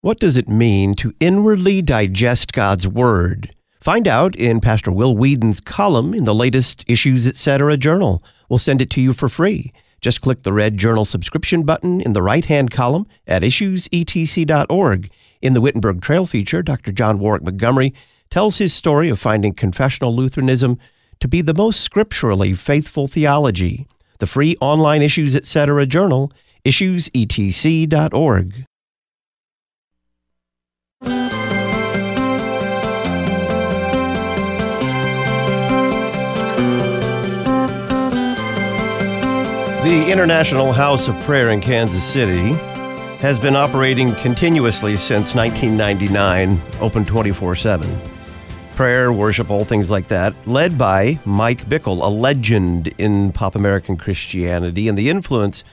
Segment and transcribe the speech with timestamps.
[0.00, 3.50] What does it mean to inwardly digest God's Word?
[3.80, 7.76] Find out in Pastor Will Weedon's column in the latest Issues Etc.
[7.76, 8.22] journal.
[8.48, 9.72] We'll send it to you for free.
[10.00, 15.10] Just click the red journal subscription button in the right hand column at issuesetc.org.
[15.42, 16.92] In the Wittenberg Trail feature, Dr.
[16.92, 17.92] John Warwick Montgomery
[18.30, 20.78] tells his story of finding confessional Lutheranism
[21.18, 23.88] to be the most scripturally faithful theology.
[24.20, 25.86] The free online Issues Etc.
[25.86, 26.30] journal,
[26.64, 28.64] issuesetc.org.
[39.88, 42.52] The International House of Prayer in Kansas City
[43.22, 47.98] has been operating continuously since 1999, open 24 7.
[48.76, 53.96] Prayer, worship, all things like that, led by Mike Bickle, a legend in pop American
[53.96, 55.64] Christianity, and the influence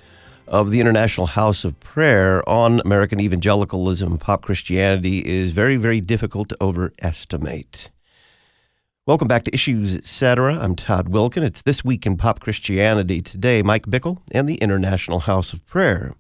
[0.48, 6.00] of the International House of Prayer on American evangelicalism and pop Christianity is very, very
[6.00, 7.90] difficult to overestimate.
[9.08, 10.58] Welcome back to Issues Etc.
[10.60, 11.44] I'm Todd Wilken.
[11.44, 13.22] It's This Week in Pop Christianity.
[13.22, 16.16] Today, Mike Bickle and the International House of Prayer.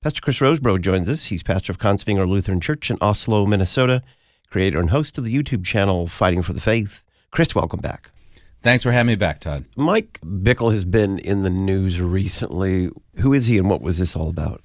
[0.00, 1.24] Pastor Chris Rosebrough joins us.
[1.24, 4.02] He's pastor of Kongsvinger Lutheran Church in Oslo, Minnesota,
[4.48, 7.04] creator and host of the YouTube channel Fighting for the Faith.
[7.30, 8.10] Chris, welcome back.
[8.62, 9.66] Thanks for having me back, Todd.
[9.76, 12.88] Mike Bickle has been in the news recently.
[13.16, 14.62] Who is he and what was this all about?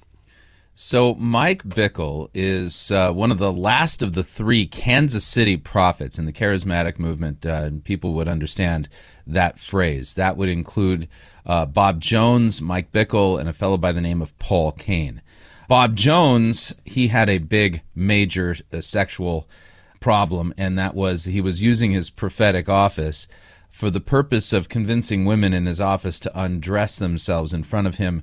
[0.78, 6.18] So, Mike Bickle is uh, one of the last of the three Kansas City prophets
[6.18, 7.46] in the charismatic movement.
[7.46, 8.90] Uh, people would understand
[9.26, 10.12] that phrase.
[10.12, 11.08] That would include
[11.46, 15.22] uh, Bob Jones, Mike Bickle, and a fellow by the name of Paul Cain.
[15.66, 19.48] Bob Jones, he had a big, major uh, sexual
[20.00, 23.26] problem, and that was he was using his prophetic office
[23.70, 27.94] for the purpose of convincing women in his office to undress themselves in front of
[27.94, 28.22] him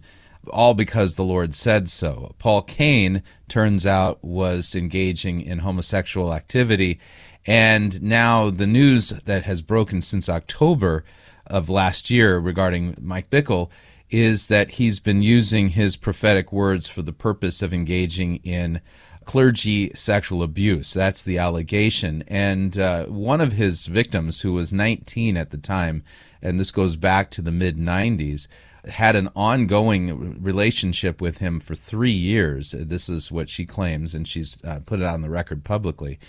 [0.49, 2.35] all because the Lord said so.
[2.39, 6.99] Paul Cain, turns out, was engaging in homosexual activity.
[7.45, 11.03] And now the news that has broken since October
[11.45, 13.69] of last year regarding Mike Bickle
[14.09, 18.79] is that he's been using his prophetic words for the purpose of engaging in
[19.25, 20.93] clergy sexual abuse.
[20.93, 22.23] That's the allegation.
[22.27, 26.03] And uh, one of his victims, who was 19 at the time,
[26.41, 28.47] and this goes back to the mid 90s,
[28.87, 32.71] had an ongoing relationship with him for three years.
[32.77, 36.19] This is what she claims, and she's uh, put it on the record publicly.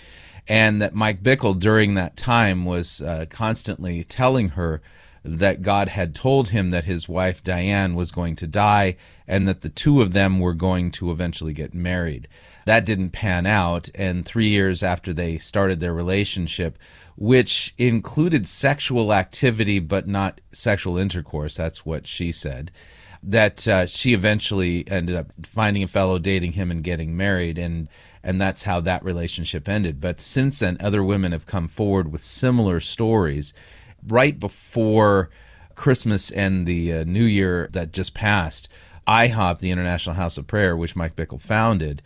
[0.47, 4.81] And that Mike Bickle, during that time, was uh, constantly telling her
[5.23, 8.95] that God had told him that his wife Diane was going to die
[9.27, 12.27] and that the two of them were going to eventually get married.
[12.65, 16.77] That didn't pan out, and three years after they started their relationship,
[17.15, 21.55] which included sexual activity but not sexual intercourse.
[21.55, 22.71] That's what she said.
[23.23, 27.89] That uh, she eventually ended up finding a fellow, dating him, and getting married, and
[28.23, 29.99] and that's how that relationship ended.
[29.99, 33.53] But since then, other women have come forward with similar stories.
[34.07, 35.31] Right before
[35.75, 38.69] Christmas and the uh, New Year that just passed,
[39.07, 42.01] IHOP, the International House of Prayer, which Mike Bickle founded,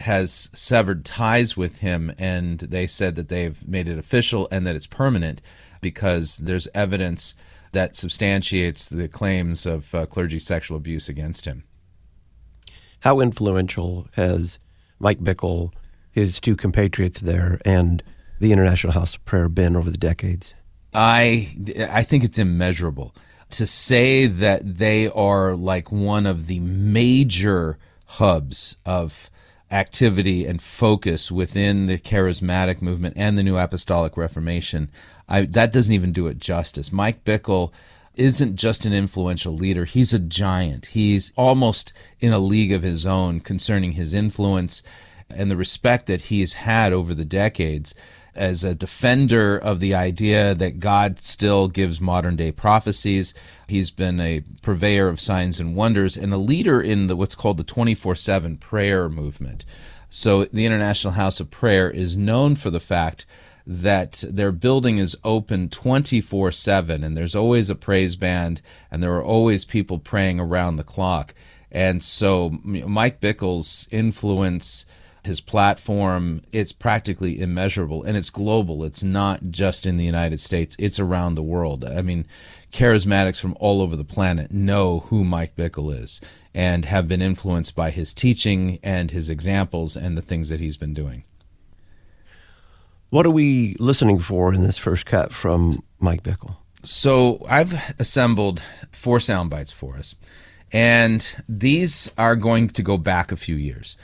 [0.00, 4.76] has severed ties with him, and they said that they've made it official and that
[4.76, 5.40] it's permanent
[5.80, 7.34] because there's evidence
[7.72, 11.64] that substantiates the claims of uh, clergy sexual abuse against him.
[13.00, 14.58] How influential has
[14.98, 15.72] Mike Bickle,
[16.10, 18.02] his two compatriots there, and
[18.40, 20.54] the International House of Prayer been over the decades?
[20.92, 21.56] I
[21.90, 23.14] I think it's immeasurable
[23.50, 29.29] to say that they are like one of the major hubs of
[29.70, 34.90] activity and focus within the charismatic movement and the New Apostolic Reformation,
[35.28, 36.92] I, that doesn't even do it justice.
[36.92, 37.72] Mike Bickle
[38.16, 40.86] isn't just an influential leader, he's a giant.
[40.86, 44.82] He's almost in a league of his own concerning his influence
[45.28, 47.94] and the respect that he's had over the decades
[48.34, 53.34] as a defender of the idea that God still gives modern day prophecies.
[53.66, 57.56] He's been a purveyor of signs and wonders and a leader in the what's called
[57.56, 59.64] the 24/7 prayer movement.
[60.08, 63.26] So the International House of Prayer is known for the fact
[63.66, 68.60] that their building is open 24 7 and there's always a praise band
[68.90, 71.34] and there are always people praying around the clock.
[71.70, 74.86] And so Mike Bickle's influence
[75.24, 78.84] his platform, it's practically immeasurable and it's global.
[78.84, 81.84] It's not just in the United States, it's around the world.
[81.84, 82.26] I mean,
[82.72, 86.20] charismatics from all over the planet know who Mike Bickle is
[86.54, 90.76] and have been influenced by his teaching and his examples and the things that he's
[90.76, 91.24] been doing.
[93.10, 96.56] What are we listening for in this first cut from Mike Bickle?
[96.82, 100.14] So I've assembled four sound bites for us,
[100.72, 103.96] and these are going to go back a few years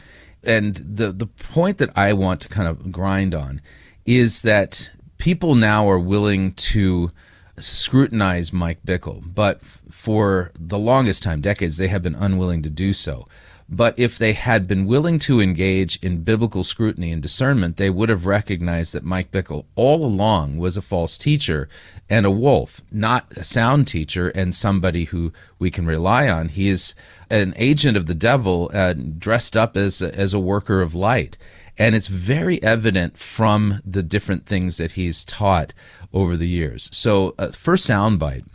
[0.47, 3.61] and the the point that I want to kind of grind on
[4.05, 7.11] is that people now are willing to
[7.59, 12.93] scrutinize Mike Bickle, but for the longest time, decades, they have been unwilling to do
[12.93, 13.27] so.
[13.69, 18.09] But if they had been willing to engage in biblical scrutiny and discernment, they would
[18.09, 21.69] have recognized that Mike Bickle all along was a false teacher
[22.09, 26.49] and a wolf, not a sound teacher and somebody who we can rely on.
[26.49, 26.95] He is
[27.29, 31.37] an agent of the devil uh, dressed up as, as a worker of light.
[31.77, 35.75] And it's very evident from the different things that he's taught
[36.13, 36.89] over the years.
[36.93, 38.47] So, uh, first soundbite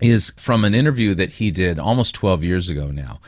[0.00, 3.20] is from an interview that he did almost 12 years ago now.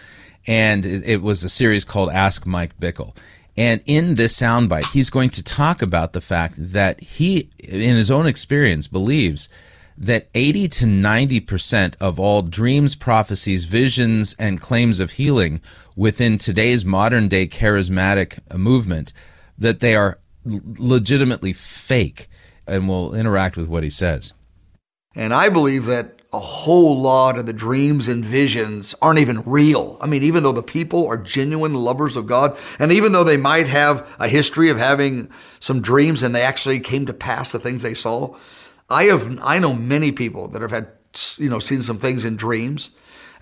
[0.47, 3.17] And it, it was a series called Ask Mike Bickle.
[3.57, 8.11] And in this soundbite, he's going to talk about the fact that he, in his
[8.11, 9.49] own experience, believes
[9.97, 15.61] that 80 to 90% of all dreams, prophecies, visions, and claims of healing
[15.95, 19.13] within today's modern day charismatic movement,
[19.59, 22.29] that they are legitimately fake.
[22.67, 24.33] And we'll interact with what he says.
[25.15, 29.99] And I believe that a whole lot of the dreams and visions aren't even real.
[30.01, 33.37] I mean, even though the people are genuine lovers of God, and even though they
[33.37, 35.31] might have a history of having
[35.61, 38.35] some dreams and they actually came to pass the things they saw,
[38.89, 40.89] I have I know many people that have had
[41.37, 42.91] you know seen some things in dreams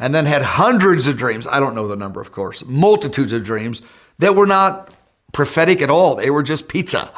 [0.01, 1.47] and then had hundreds of dreams.
[1.47, 3.83] I don't know the number, of course, multitudes of dreams
[4.19, 4.93] that were not
[5.33, 6.17] prophetic at all.
[6.17, 7.13] They were just pizza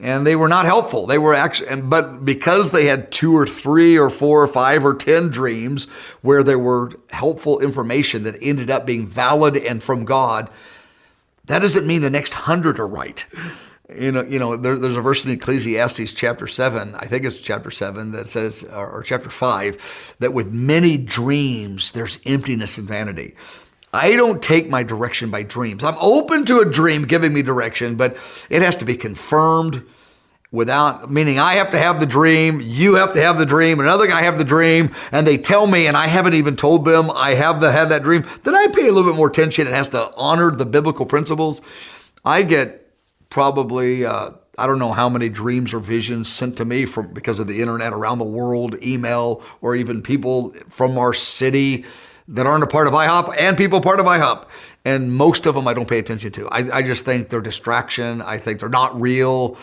[0.00, 1.06] and they were not helpful.
[1.06, 4.94] They were actually, but because they had two or three or four or five or
[4.94, 5.86] 10 dreams
[6.22, 10.50] where there were helpful information that ended up being valid and from God,
[11.46, 13.24] that doesn't mean the next hundred are right.
[13.98, 17.40] You know, you know, there, there's a verse in Ecclesiastes chapter seven, I think it's
[17.40, 23.34] chapter seven, that says, or chapter five, that with many dreams there's emptiness and vanity.
[23.92, 25.82] I don't take my direction by dreams.
[25.82, 28.16] I'm open to a dream giving me direction, but
[28.50, 29.84] it has to be confirmed
[30.50, 34.06] without meaning I have to have the dream, you have to have the dream, another
[34.06, 37.34] guy have the dream, and they tell me and I haven't even told them I
[37.34, 39.66] have the had that dream, then I pay a little bit more attention.
[39.66, 41.60] It has to honor the biblical principles.
[42.24, 42.90] I get
[43.30, 47.40] probably uh, I don't know how many dreams or visions sent to me from because
[47.40, 51.84] of the internet around the world, email, or even people from our city
[52.28, 54.46] that aren't a part of IHOP and people part of IHOP.
[54.84, 56.48] And most of them I don't pay attention to.
[56.48, 58.22] I, I just think they're distraction.
[58.22, 59.56] I think they're not real.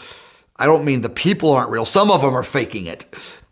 [0.58, 1.86] I don't mean the people aren't real.
[1.86, 3.06] Some of them are faking it.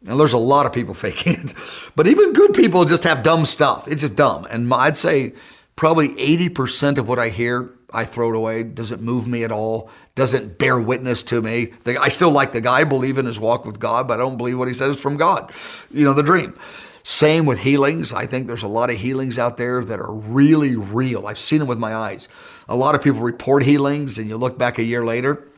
[0.07, 1.53] And there's a lot of people faking it.
[1.95, 3.87] But even good people just have dumb stuff.
[3.87, 4.45] It's just dumb.
[4.49, 5.33] And I'd say
[5.75, 8.63] probably 80% of what I hear, I throw it away.
[8.63, 9.89] Doesn't move me at all.
[10.15, 11.73] Doesn't bear witness to me.
[11.85, 14.37] I still like the guy, I believe in his walk with God, but I don't
[14.37, 15.51] believe what he says from God.
[15.91, 16.55] You know, the dream.
[17.03, 18.13] Same with healings.
[18.13, 21.27] I think there's a lot of healings out there that are really real.
[21.27, 22.29] I've seen them with my eyes.
[22.69, 25.49] A lot of people report healings, and you look back a year later,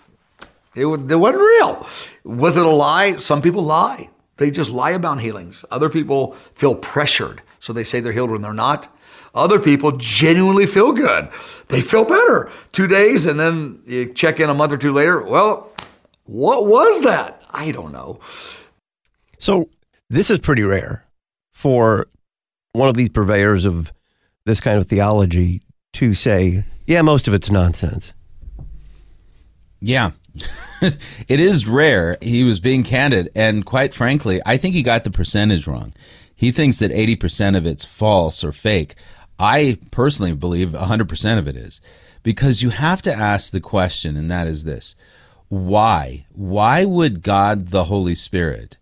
[0.76, 1.88] it, it wasn't real.
[2.24, 3.18] Was it a lie?
[3.18, 4.10] Some people lie.
[4.38, 5.64] They just lie about healings.
[5.70, 8.92] Other people feel pressured, so they say they're healed when they're not.
[9.36, 11.30] Other people genuinely feel good.
[11.68, 12.52] They feel better.
[12.72, 15.22] Two days, and then you check in a month or two later.
[15.22, 15.72] Well,
[16.26, 17.44] what was that?
[17.52, 18.20] I don't know.
[19.38, 19.70] So,
[20.10, 21.05] this is pretty rare
[21.56, 22.08] for
[22.74, 23.94] one of these purveyors of
[24.44, 25.64] this kind of theology
[25.94, 28.14] to say, yeah, most of it's nonsense.
[29.80, 30.12] Yeah.
[30.82, 32.18] it is rare.
[32.22, 33.32] He was being candid.
[33.34, 35.94] And quite frankly, I think he got the percentage wrong.
[36.36, 38.96] He thinks that 80% of it's false or fake.
[39.40, 41.80] I personally believe 100% of it is.
[42.22, 44.96] Because you have to ask the question, and that is this
[45.48, 46.26] why?
[46.34, 48.78] Why would God the Holy Spirit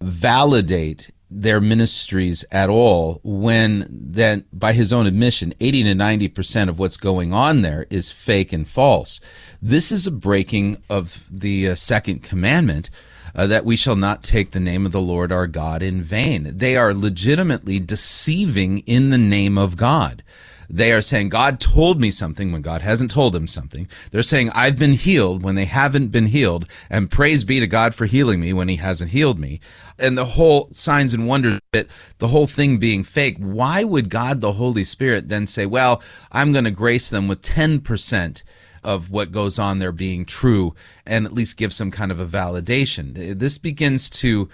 [0.00, 1.10] validate
[1.42, 6.96] their ministries at all when then by his own admission 80 to 90% of what's
[6.96, 9.20] going on there is fake and false
[9.60, 12.90] this is a breaking of the uh, second commandment
[13.34, 16.56] uh, that we shall not take the name of the Lord our God in vain.
[16.56, 20.22] They are legitimately deceiving in the name of God.
[20.68, 23.88] They are saying, God told me something when God hasn't told them something.
[24.10, 26.66] They're saying, I've been healed when they haven't been healed.
[26.90, 29.60] And praise be to God for healing me when he hasn't healed me.
[29.98, 33.36] And the whole signs and wonders bit, the whole thing being fake.
[33.38, 37.42] Why would God, the Holy Spirit, then say, well, I'm going to grace them with
[37.42, 38.42] 10%?
[38.84, 40.72] of what goes on there being true
[41.04, 43.36] and at least give some kind of a validation.
[43.36, 44.48] This begins to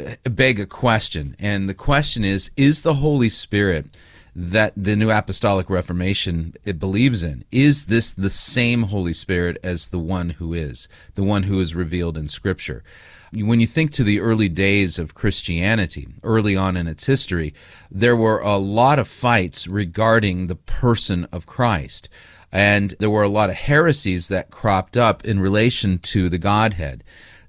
[0.00, 1.36] uh, beg a question.
[1.38, 3.86] And the question is Is the Holy Spirit
[4.34, 7.44] that the New Apostolic Reformation it believes in.
[7.52, 11.74] Is this the same Holy Spirit as the one who is, the one who is
[11.74, 12.82] revealed in Scripture?
[13.32, 17.52] When you think to the early days of Christianity, early on in its history,
[17.90, 22.08] there were a lot of fights regarding the person of Christ.
[22.52, 27.02] And there were a lot of heresies that cropped up in relation to the Godhead.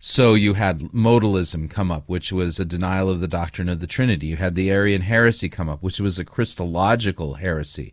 [0.08, 3.88] So you had modalism come up, which was a denial of the doctrine of the
[3.88, 4.28] Trinity.
[4.28, 7.92] You had the Arian heresy come up, which was a Christological heresy.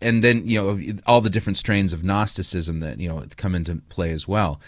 [0.00, 3.82] And then, you know, all the different strains of Gnosticism that, you know, come into
[3.90, 4.58] play as well.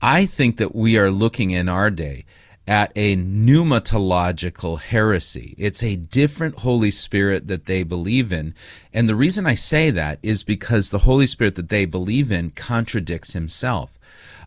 [0.00, 2.24] I think that we are looking in our day
[2.68, 5.56] at a pneumatological heresy.
[5.58, 8.54] It's a different Holy Spirit that they believe in.
[8.92, 12.50] And the reason I say that is because the Holy Spirit that they believe in
[12.50, 13.95] contradicts himself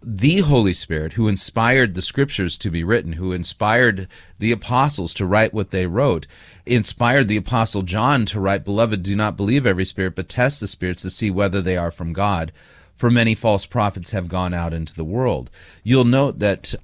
[0.01, 5.25] the Holy Spirit who inspired the scriptures to be written, who inspired the apostles to
[5.25, 6.25] write what they wrote,
[6.65, 10.67] inspired the apostle John to write, Beloved, do not believe every spirit, but test the
[10.67, 12.51] spirits to see whether they are from God.
[12.95, 15.49] For many false prophets have gone out into the world.
[15.83, 16.75] You'll note that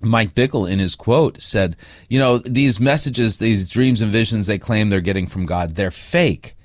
[0.00, 1.76] Mike Bickle, in his quote, said,
[2.08, 5.90] You know, these messages, these dreams and visions they claim they're getting from God, they're
[5.90, 6.56] fake.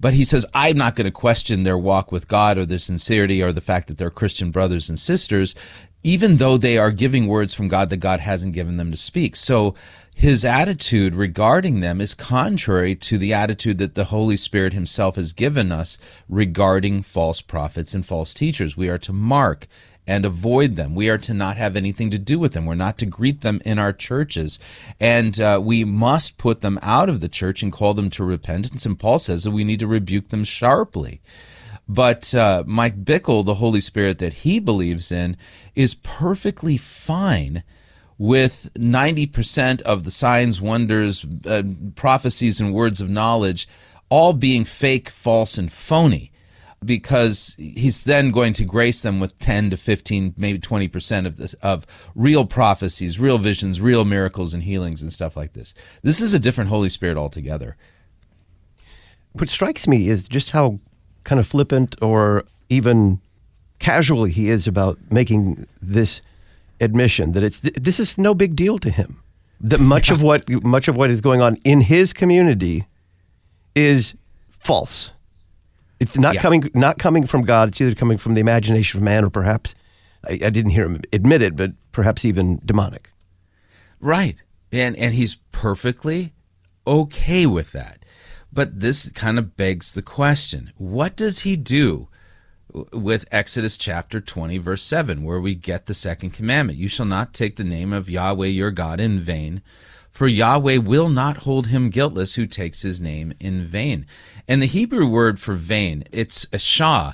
[0.00, 3.42] But he says, I'm not going to question their walk with God or their sincerity
[3.42, 5.54] or the fact that they're Christian brothers and sisters,
[6.02, 9.34] even though they are giving words from God that God hasn't given them to speak.
[9.34, 9.74] So
[10.14, 15.32] his attitude regarding them is contrary to the attitude that the Holy Spirit himself has
[15.32, 18.76] given us regarding false prophets and false teachers.
[18.76, 19.68] We are to mark
[20.08, 20.94] and avoid them.
[20.94, 22.64] We are to not have anything to do with them.
[22.64, 24.58] We're not to greet them in our churches.
[24.98, 28.86] And uh, we must put them out of the church and call them to repentance.
[28.86, 31.20] And Paul says that we need to rebuke them sharply.
[31.86, 35.36] But uh, Mike Bickle, the Holy Spirit that he believes in,
[35.74, 37.62] is perfectly fine
[38.16, 41.62] with 90% of the signs, wonders, uh,
[41.94, 43.68] prophecies, and words of knowledge
[44.10, 46.32] all being fake, false, and phony
[46.84, 51.54] because he's then going to grace them with 10 to 15 maybe 20% of this
[51.54, 55.74] of real prophecies real visions real miracles and healings and stuff like this.
[56.02, 57.76] This is a different holy spirit altogether.
[59.32, 60.78] What strikes me is just how
[61.24, 63.20] kind of flippant or even
[63.78, 66.20] casually he is about making this
[66.80, 69.20] admission that it's this is no big deal to him.
[69.60, 72.86] That much of what much of what is going on in his community
[73.74, 74.14] is
[74.60, 75.10] false
[76.00, 76.42] it's not yeah.
[76.42, 77.68] coming not coming from God.
[77.68, 79.74] It's either coming from the imagination of man, or perhaps
[80.24, 83.10] I, I didn't hear him admit it, but perhaps even demonic.
[84.00, 84.36] Right,
[84.72, 86.32] and and he's perfectly
[86.86, 88.04] okay with that.
[88.52, 92.08] But this kind of begs the question: What does he do?
[92.92, 97.32] with Exodus chapter 20, verse 7, where we get the second commandment You shall not
[97.32, 99.62] take the name of Yahweh your God in vain,
[100.18, 104.04] for Yahweh will not hold him guiltless who takes his name in vain.
[104.48, 107.12] And the Hebrew word for vain, it's shah.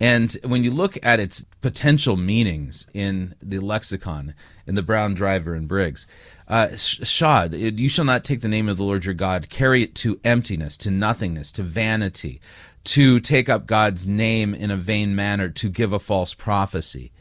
[0.00, 4.34] And when you look at its potential meanings in the lexicon,
[4.66, 6.06] in the Brown Driver and Briggs,
[6.48, 10.18] uh, you shall not take the name of the Lord your God, carry it to
[10.24, 12.40] emptiness, to nothingness, to vanity,
[12.84, 17.12] to take up God's name in a vain manner, to give a false prophecy.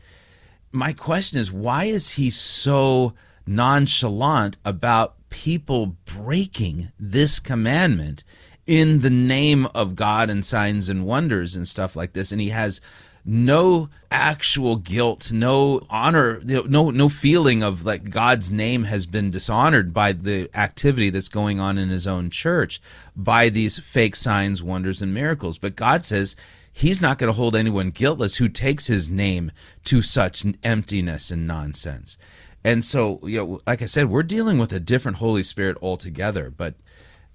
[0.72, 3.16] My question is, why is he so
[3.46, 8.24] nonchalant about people breaking this commandment
[8.66, 12.32] in the name of God and signs and wonders and stuff like this.
[12.32, 12.82] And he has
[13.26, 19.94] no actual guilt, no honor, no no feeling of like God's name has been dishonored
[19.94, 22.80] by the activity that's going on in his own church
[23.16, 25.58] by these fake signs, wonders and miracles.
[25.58, 26.36] But God says
[26.72, 29.52] he's not going to hold anyone guiltless who takes his name
[29.86, 32.20] to such emptiness and nonsense.
[32.66, 36.50] And so, you know, like I said, we're dealing with a different Holy Spirit altogether,
[36.50, 36.74] but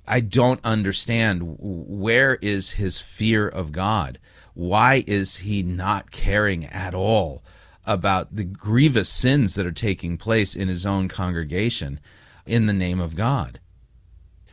[0.04, 4.18] I don't understand where is his fear of God?
[4.54, 7.44] Why is he not caring at all
[7.86, 12.00] about the grievous sins that are taking place in his own congregation
[12.44, 13.60] in the name of God?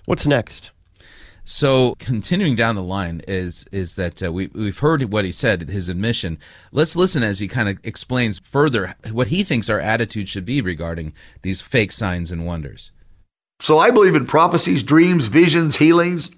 [0.06, 0.70] What's next?
[1.50, 5.70] So continuing down the line is is that uh, we we've heard what he said,
[5.70, 6.40] his admission.
[6.74, 10.60] Let's listen as he kind of explains further what he thinks our attitude should be
[10.60, 11.14] regarding
[11.44, 12.92] these fake signs and wonders.
[13.62, 16.34] So I believe in prophecies, dreams, visions, healings.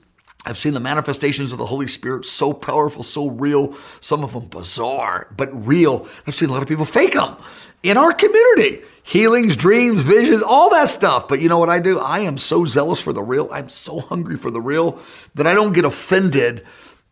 [0.46, 4.46] I've seen the manifestations of the Holy Spirit so powerful, so real, some of them
[4.46, 6.08] bizarre, but real.
[6.28, 7.36] I've seen a lot of people fake them
[7.82, 11.28] in our community healings, dreams, visions, all that stuff.
[11.28, 12.00] But you know what I do?
[12.00, 13.50] I am so zealous for the real.
[13.52, 15.00] I'm so hungry for the real
[15.36, 16.66] that I don't get offended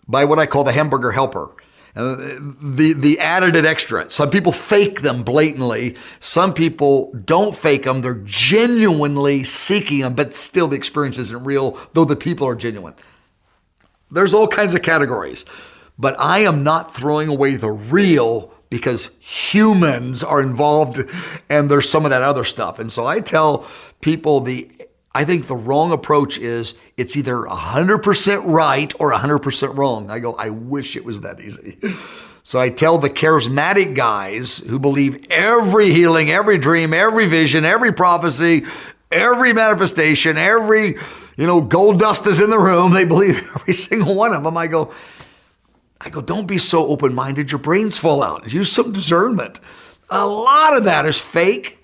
[0.08, 1.54] by what I call the hamburger helper.
[1.96, 2.16] Uh,
[2.62, 4.10] the the added and extra.
[4.12, 5.96] Some people fake them blatantly.
[6.20, 8.02] Some people don't fake them.
[8.02, 12.94] They're genuinely seeking them, but still the experience isn't real, though the people are genuine.
[14.12, 15.44] There's all kinds of categories.
[15.98, 21.00] But I am not throwing away the real because humans are involved
[21.50, 22.80] and there's some of that other stuff.
[22.80, 23.66] And so I tell
[24.02, 24.70] people the
[25.16, 30.12] I think the wrong approach is it's either 100% right or 100% wrong.
[30.12, 31.78] I go, I wish it was that easy.
[32.48, 37.92] So I tell the charismatic guys who believe every healing, every dream, every vision, every
[37.92, 38.66] prophecy,
[39.12, 40.96] every manifestation, every,
[41.36, 42.94] you know, gold dust is in the room.
[42.94, 44.56] They believe every single one of them.
[44.56, 44.94] I go,
[46.00, 47.52] I go, don't be so open minded.
[47.52, 48.52] Your brains fall out.
[48.52, 49.60] Use some discernment.
[50.10, 51.84] A lot of that is fake,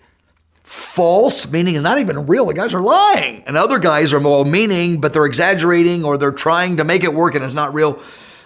[0.62, 2.46] false, meaning not even real.
[2.46, 3.43] The guys are lying.
[3.46, 7.13] And other guys are more meaning, but they're exaggerating or they're trying to make it
[7.13, 8.00] work and it's not real.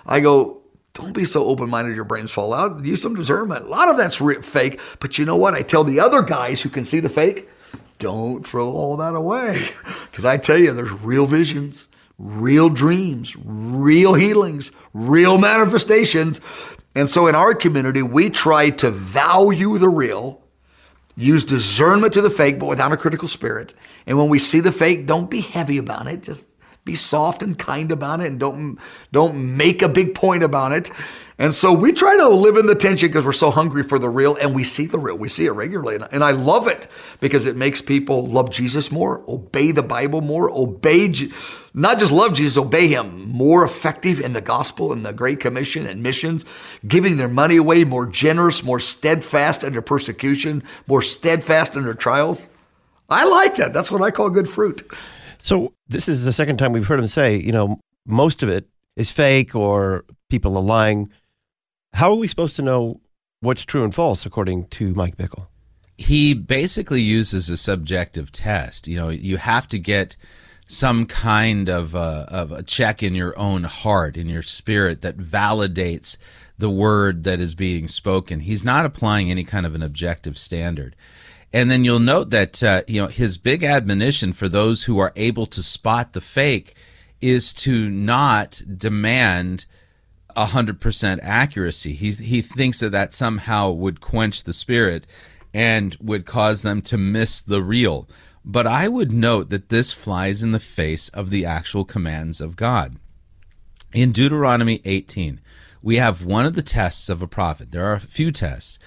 [0.05, 0.61] I go,
[0.93, 2.83] don't be so open minded your brains fall out.
[2.83, 3.65] Use some discernment.
[3.65, 4.79] A lot of that's re- fake.
[4.99, 5.53] But you know what?
[5.53, 7.47] I tell the other guys who can see the fake,
[7.99, 9.69] don't throw all that away.
[10.17, 16.41] Because I tell you, there's real visions, real dreams, real healings, real manifestations.
[16.95, 20.41] And so in our community, we try to value the real,
[21.15, 23.73] use discernment to the fake, but without a critical spirit.
[24.07, 26.23] And when we see the fake, don't be heavy about it.
[26.23, 26.47] Just
[26.87, 28.79] be soft and kind about it and don't
[29.11, 30.89] don't make a big point about it.
[31.39, 34.09] And so we try to live in the tension because we're so hungry for the
[34.09, 35.15] real and we see the real.
[35.15, 36.03] We see it regularly.
[36.11, 36.87] And I love it
[37.19, 41.13] because it makes people love Jesus more, obey the Bible more, obey,
[41.75, 45.85] not just love Jesus, obey Him, more effective in the gospel and the Great Commission
[45.85, 46.43] and missions,
[46.87, 52.47] giving their money away, more generous, more steadfast under persecution, more steadfast under trials.
[53.11, 53.73] I like that.
[53.73, 54.91] That's what I call good fruit.
[55.39, 58.67] So this is the second time we've heard him say, you know, most of it
[58.95, 61.09] is fake or people are lying.
[61.93, 63.01] How are we supposed to know
[63.41, 65.47] what's true and false according to Mike Bickle?
[65.97, 68.87] He basically uses a subjective test.
[68.87, 70.15] You know, you have to get
[70.67, 75.17] some kind of a, of a check in your own heart, in your spirit that
[75.17, 76.17] validates
[76.57, 78.41] the word that is being spoken.
[78.41, 80.95] He's not applying any kind of an objective standard.
[81.53, 85.13] And then you'll note that uh, you know his big admonition for those who are
[85.15, 86.75] able to spot the fake
[87.21, 89.65] is to not demand
[90.35, 91.93] 100% accuracy.
[91.93, 95.07] He he thinks that that somehow would quench the spirit
[95.53, 98.07] and would cause them to miss the real.
[98.45, 102.55] But I would note that this flies in the face of the actual commands of
[102.55, 102.97] God.
[103.93, 105.41] In Deuteronomy 18,
[105.81, 107.71] we have one of the tests of a prophet.
[107.71, 108.77] There are a few tests.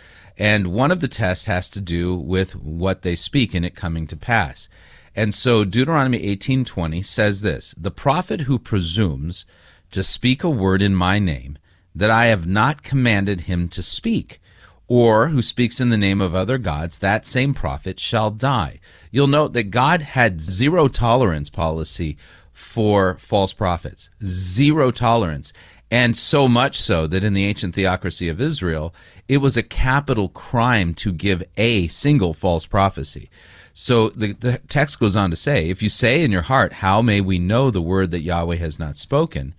[0.40, 4.06] And one of the tests has to do with what they speak and it coming
[4.06, 4.70] to pass.
[5.14, 9.44] And so Deuteronomy 18:20 says this, "The prophet who presumes
[9.90, 11.58] to speak a word in my name
[11.94, 14.40] that I have not commanded him to speak,
[14.88, 19.26] or who speaks in the name of other gods, that same prophet shall die." You'll
[19.26, 22.16] note that God had zero tolerance policy
[22.50, 24.08] for false prophets.
[24.24, 25.52] Zero tolerance.
[25.90, 28.94] And so much so that in the ancient theocracy of Israel,
[29.28, 33.28] it was a capital crime to give a single false prophecy.
[33.72, 37.02] So the, the, text goes on to say, If you say in your heart, How
[37.02, 39.54] may we know the word that Yahweh has not spoken?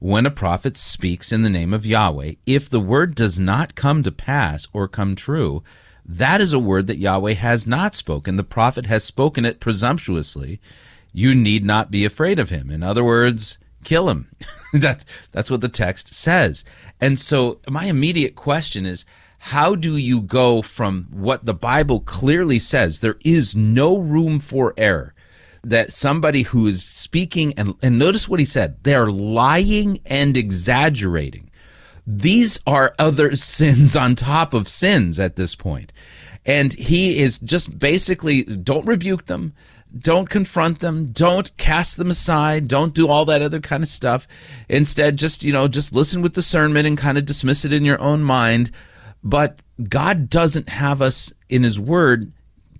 [0.00, 4.02] When a prophet speaks in the name of Yahweh, if the word does not come
[4.04, 5.62] to pass or come true,
[6.04, 8.36] that is a word that Yahweh has not spoken.
[8.36, 10.60] The prophet has spoken it presumptuously.
[11.12, 12.70] You need not be afraid of him.
[12.70, 14.30] In other words, kill him.
[14.72, 16.64] that, that's what the text says.
[17.00, 19.04] And so my immediate question is
[19.38, 24.74] how do you go from what the Bible clearly says, there is no room for
[24.76, 25.14] error,
[25.62, 31.50] that somebody who is speaking, and, and notice what he said, they're lying and exaggerating.
[32.06, 35.92] These are other sins on top of sins at this point.
[36.44, 39.52] And he is just basically don't rebuke them
[39.96, 41.12] don't confront them.
[41.12, 42.68] Don't cast them aside.
[42.68, 44.26] Don't do all that other kind of stuff.
[44.68, 48.00] Instead just you know just listen with discernment and kind of dismiss it in your
[48.00, 48.70] own mind.
[49.22, 52.32] But god doesn't have us in his word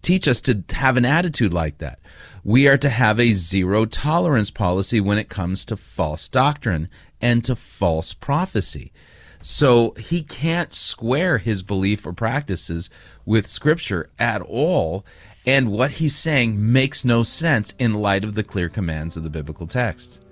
[0.02, 1.98] teach us to have an attitude like that.
[2.44, 6.88] We are to have a zero tolerance policy when it comes to false doctrine
[7.20, 8.92] and to false prophecy.
[9.40, 12.90] So he can't square his belief or practices
[13.24, 15.04] with scripture at all
[15.46, 19.31] and what he's saying makes no sense in light of the clear commands of the
[19.31, 20.22] biblical text.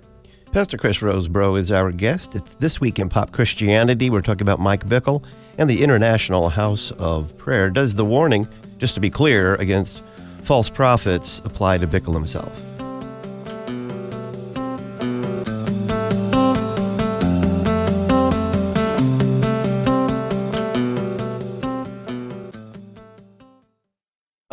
[0.51, 2.35] Pastor Chris Rosebrough is our guest.
[2.35, 4.09] It's This Week in Pop Christianity.
[4.09, 5.23] We're talking about Mike Bickle
[5.57, 7.69] and the International House of Prayer.
[7.69, 10.01] Does the warning, just to be clear, against
[10.43, 12.51] false prophets apply to Bickle himself?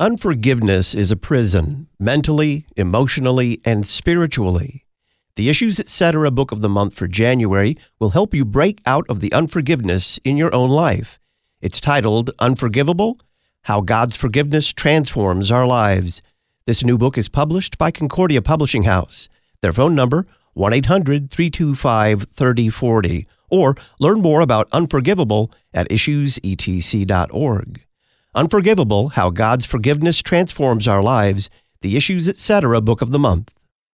[0.05, 4.85] Unforgiveness is a prison, mentally, emotionally, and spiritually.
[5.37, 6.31] The Issues Etc.
[6.31, 10.37] book of the month for January will help you break out of the unforgiveness in
[10.37, 11.19] your own life.
[11.63, 13.19] It's titled Unforgivable
[13.63, 16.21] How God's Forgiveness Transforms Our Lives.
[16.67, 19.31] This new book is published by Concordia Publishing House.
[19.63, 27.85] Their phone number 1 800 325 3040 or learn more about Unforgivable at issuesetc.org.
[28.35, 31.49] Unforgivable How God's Forgiveness Transforms Our Lives,
[31.83, 32.81] the Issues Etc.
[32.81, 33.51] Book of the Month.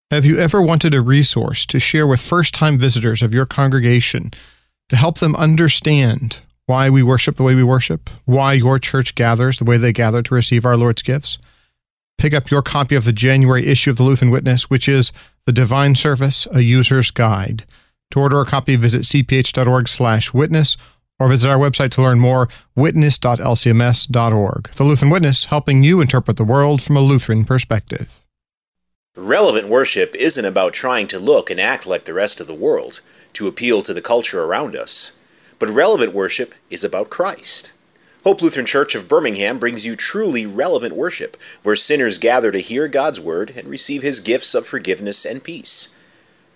[0.09, 4.31] Have you ever wanted a resource to share with first time visitors of your congregation
[4.89, 9.59] to help them understand why we worship the way we worship, why your church gathers
[9.59, 11.37] the way they gather to receive our Lord's gifts?
[12.17, 15.11] Pick up your copy of the January issue of the Lutheran Witness, which is
[15.45, 17.65] The Divine Service, a User's Guide.
[18.11, 20.77] To order a copy, visit cph.org slash witness
[21.21, 24.69] or visit our website to learn more, witness.lcms.org.
[24.69, 28.21] The Lutheran Witness, helping you interpret the world from a Lutheran perspective.
[29.15, 33.01] Relevant worship isn't about trying to look and act like the rest of the world
[33.33, 35.19] to appeal to the culture around us,
[35.59, 37.73] but relevant worship is about Christ.
[38.23, 42.87] Hope Lutheran Church of Birmingham brings you truly relevant worship, where sinners gather to hear
[42.87, 45.97] God's Word and receive His gifts of forgiveness and peace.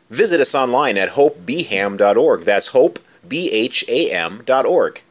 [0.10, 2.42] Visit us online at hopebham.org.
[2.42, 5.02] That's hope, B H A M.org.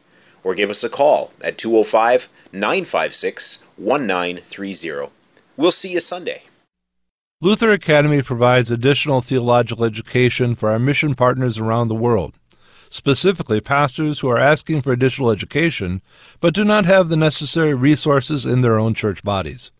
[0.43, 5.11] Or give us a call at 205 956 1930.
[5.57, 6.43] We'll see you Sunday.
[7.41, 12.33] Luther Academy provides additional theological education for our mission partners around the world
[12.95, 16.01] specifically pastors who are asking for additional education
[16.39, 19.71] but do not have the necessary resources in their own church bodies.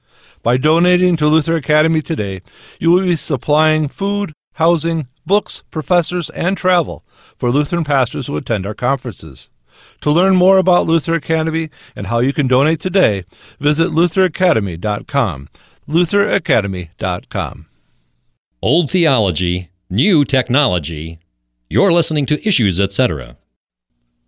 [0.44, 2.42] By donating to Luther Academy today,
[2.80, 7.04] you will be supplying food, housing, books, professors, and travel
[7.38, 9.50] for Lutheran pastors who attend our conferences.
[10.02, 13.26] To learn more about Luther Academy and how you can donate today,
[13.60, 15.50] visit lutheracademy.com.
[15.88, 17.66] lutheracademy.com.
[18.62, 21.20] Old theology, new technology,
[21.70, 23.38] you're listening to Issues, etc.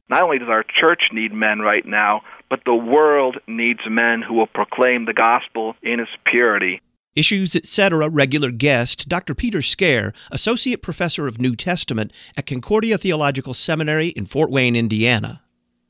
[0.09, 4.33] Not only does our church need men right now, but the world needs men who
[4.33, 6.81] will proclaim the gospel in its purity.
[7.17, 8.07] Issues, etc.
[8.09, 9.33] regular guest, Dr.
[9.33, 15.41] Peter Scaer, Associate Professor of New Testament at Concordia Theological Seminary in Fort Wayne, Indiana.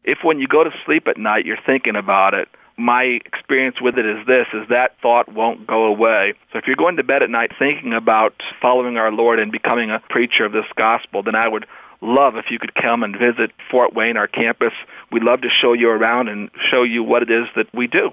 [0.06, 3.98] If when you go to sleep at night you're thinking about it, my experience with
[3.98, 6.34] it is this is that thought won't go away.
[6.54, 9.92] So if you're going to bed at night thinking about following our Lord and becoming
[9.92, 11.66] a preacher of this gospel, then I would
[12.00, 14.72] love if you could come and visit Fort Wayne, our campus.
[15.12, 18.12] We'd love to show you around and show you what it is that we do.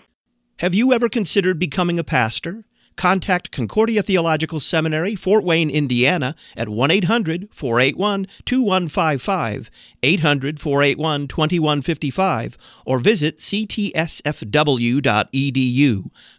[0.59, 2.64] Have you ever considered becoming a pastor?
[2.96, 9.70] Contact Concordia Theological Seminary, Fort Wayne, Indiana at 1 800 481 2155,
[10.02, 13.70] 800 481 2155, or visit ctsfw.edu.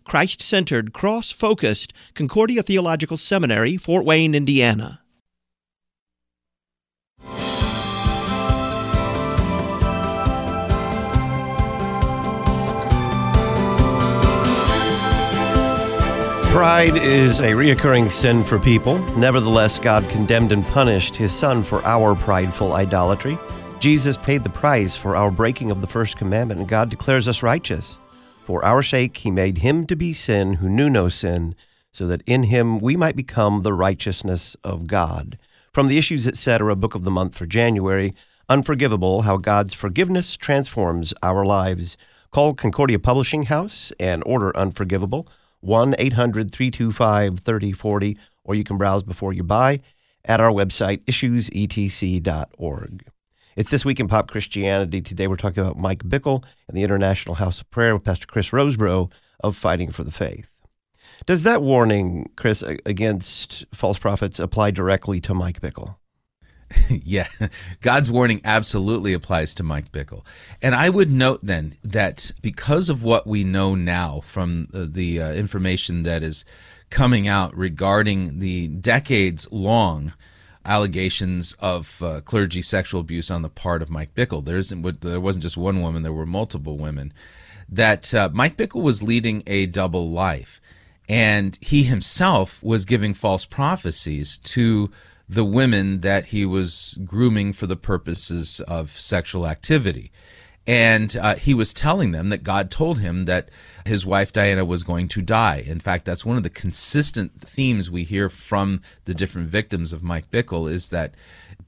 [0.04, 5.02] Christ centered, cross focused Concordia Theological Seminary, Fort Wayne, Indiana.
[16.56, 19.00] Pride is a reoccurring sin for people.
[19.18, 23.38] Nevertheless, God condemned and punished his Son for our prideful idolatry.
[23.82, 27.44] Jesus paid the price for our breaking of the first commandment, and God declares us
[27.44, 27.98] righteous.
[28.46, 31.56] For our sake, he made him to be sin who knew no sin,
[31.92, 35.38] so that in him we might become the righteousness of God.
[35.74, 38.14] From the Issues, etc., book of the month for January,
[38.48, 41.98] Unforgivable How God's Forgiveness Transforms Our Lives.
[42.32, 45.28] Call Concordia Publishing House and order Unforgivable.
[45.62, 49.82] 1 800 325 3040, or you can browse before you buy
[50.26, 53.06] at our website, issuesetc.org.
[53.56, 55.02] It's This Week in Pop Christianity.
[55.02, 58.50] Today we're talking about Mike Bickle and the International House of Prayer with Pastor Chris
[58.50, 60.50] Rosebrough of Fighting for the Faith.
[61.26, 65.96] Does that warning, Chris, against false prophets apply directly to Mike Bickle?
[66.90, 67.28] yeah,
[67.82, 70.24] God's warning absolutely applies to Mike Bickle.
[70.62, 75.22] And I would note then that because of what we know now from the, the
[75.22, 76.46] uh, information that is
[76.90, 80.14] coming out regarding the decades long
[80.66, 85.20] allegations of uh, clergy sexual abuse on the part of Mike Bickle, there, isn't, there
[85.20, 87.14] wasn't just one woman, there were multiple women,
[87.70, 90.60] that uh, Mike Bickle was leading a double life.
[91.08, 94.90] And he himself was giving false prophecies to
[95.28, 100.12] the women that he was grooming for the purposes of sexual activity.
[100.68, 103.50] And uh, he was telling them that God told him that
[103.86, 105.64] his wife Diana was going to die.
[105.66, 110.02] In fact, that's one of the consistent themes we hear from the different victims of
[110.02, 111.14] Mike Bickle is that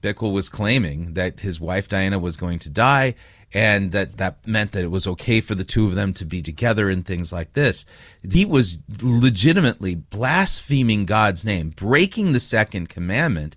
[0.02, 3.14] Bickle was claiming that his wife Diana was going to die
[3.58, 6.44] and that that meant that it was okay for the two of them to be
[6.44, 7.86] together and things like this.
[8.22, 13.56] He was legitimately blaspheming God's name, breaking the second commandment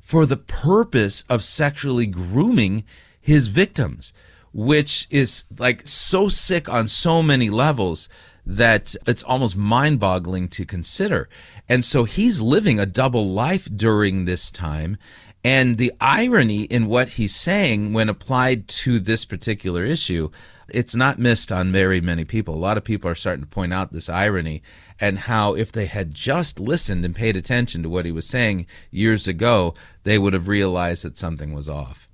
[0.00, 2.84] for the purpose of sexually grooming
[3.20, 4.14] his victims,
[4.54, 8.08] which is like so sick on so many levels
[8.46, 11.28] that it's almost mind boggling to consider.
[11.68, 14.96] And so he's living a double life during this time.
[15.44, 20.30] And the irony in what he's saying when applied to this particular issue,
[20.68, 22.54] it's not missed on very many people.
[22.54, 24.62] A lot of people are starting to point out this irony
[25.00, 28.66] and how if they had just listened and paid attention to what he was saying
[28.90, 29.74] years ago,
[30.04, 32.08] they would have realized that something was off.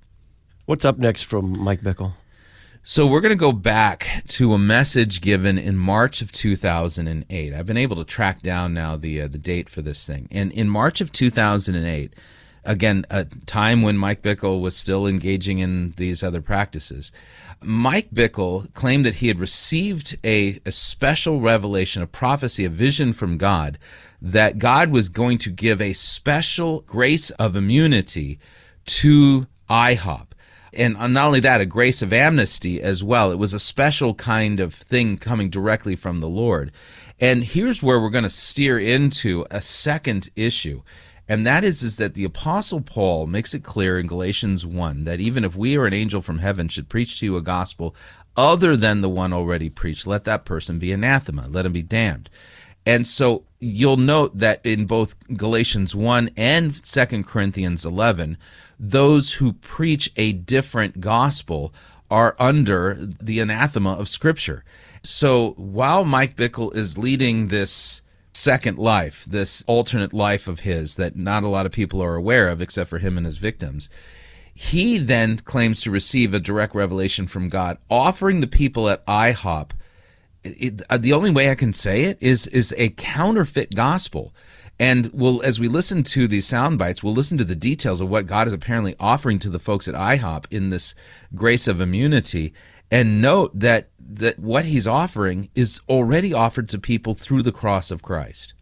[0.65, 2.13] What's up next from Mike Bickle?
[2.81, 7.53] So we're going to go back to a message given in March of 2008.
[7.53, 10.27] I've been able to track down now the uh, the date for this thing.
[10.31, 12.13] And in March of 2008,
[12.63, 17.11] again, a time when Mike Bickle was still engaging in these other practices.
[17.61, 23.11] Mike Bickle claimed that he had received a, a special revelation, a prophecy, a vision
[23.11, 23.77] from God,
[24.21, 28.39] that God was going to give a special grace of immunity
[28.85, 30.27] to IHOP.
[30.71, 33.31] And not only that, a grace of amnesty as well.
[33.31, 36.71] It was a special kind of thing coming directly from the Lord.
[37.19, 40.83] And here's where we're going to steer into a second issue
[41.29, 45.21] and that is is that the apostle paul makes it clear in galatians 1 that
[45.21, 47.95] even if we or an angel from heaven should preach to you a gospel
[48.35, 52.29] other than the one already preached let that person be anathema let him be damned.
[52.85, 58.37] And so you'll note that in both galatians 1 and 2 corinthians 11
[58.79, 61.73] those who preach a different gospel
[62.09, 64.63] are under the anathema of scripture.
[65.03, 68.01] So while mike bickle is leading this
[68.39, 72.49] second life, this alternate life of his that not a lot of people are aware
[72.49, 73.89] of except for him and his victims.
[74.53, 79.71] He then claims to receive a direct revelation from God, offering the people at IHOP.
[80.43, 84.33] It, uh, the only way I can say it is is a counterfeit gospel.
[84.79, 88.09] And we'll, as we listen to these sound bites, we'll listen to the details of
[88.09, 90.95] what God is apparently offering to the folks at IHOP in this
[91.35, 92.53] grace of immunity,
[92.89, 97.91] and note that that what he's offering is already offered to people through the cross
[97.91, 98.53] of Christ.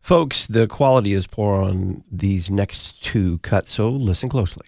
[0.00, 4.66] Folks, the quality is poor on these next two cuts, so listen closely.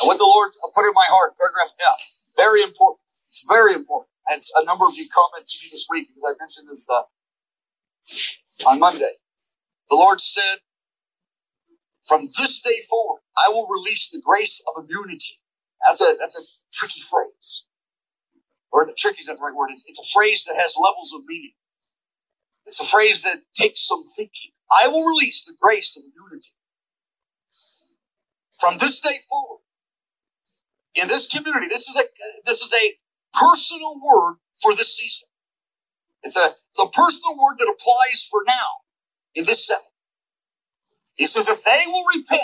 [0.00, 2.00] And what the Lord put in my heart, paragraph F,
[2.36, 3.00] very important.
[3.28, 4.10] It's very important.
[4.28, 8.68] And a number of you commented to me this week because I mentioned this uh,
[8.68, 9.12] on Monday.
[9.88, 10.58] The Lord said,
[12.04, 15.40] from this day forward, I will release the grace of immunity.
[15.86, 17.65] That's a, that's a tricky phrase
[18.76, 19.70] or tricky is not the right word.
[19.70, 21.52] It's, it's a phrase that has levels of meaning.
[22.66, 24.52] It's a phrase that takes some thinking.
[24.70, 26.50] I will release the grace of unity.
[28.60, 29.60] From this day forward,
[30.94, 32.04] in this community, this is a
[32.44, 32.96] this is a
[33.38, 35.28] personal word for this season.
[36.22, 38.84] It's a it's a personal word that applies for now
[39.34, 39.84] in this setting.
[41.16, 42.42] He says, if they will repent,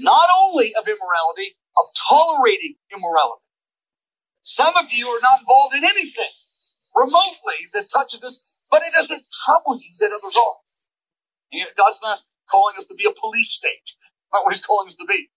[0.00, 3.46] not only of immorality, of tolerating immorality,
[4.48, 6.32] some of you are not involved in anything
[6.96, 10.56] remotely that touches this, but it doesn't trouble you that others are.
[11.76, 13.92] God's not calling us to be a police state.
[14.32, 15.28] Not what he's calling us to be.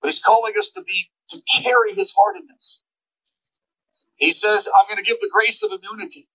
[0.00, 2.82] But he's calling us to be, to carry his heart in this.
[4.16, 6.28] He says, I'm going to give the grace of immunity.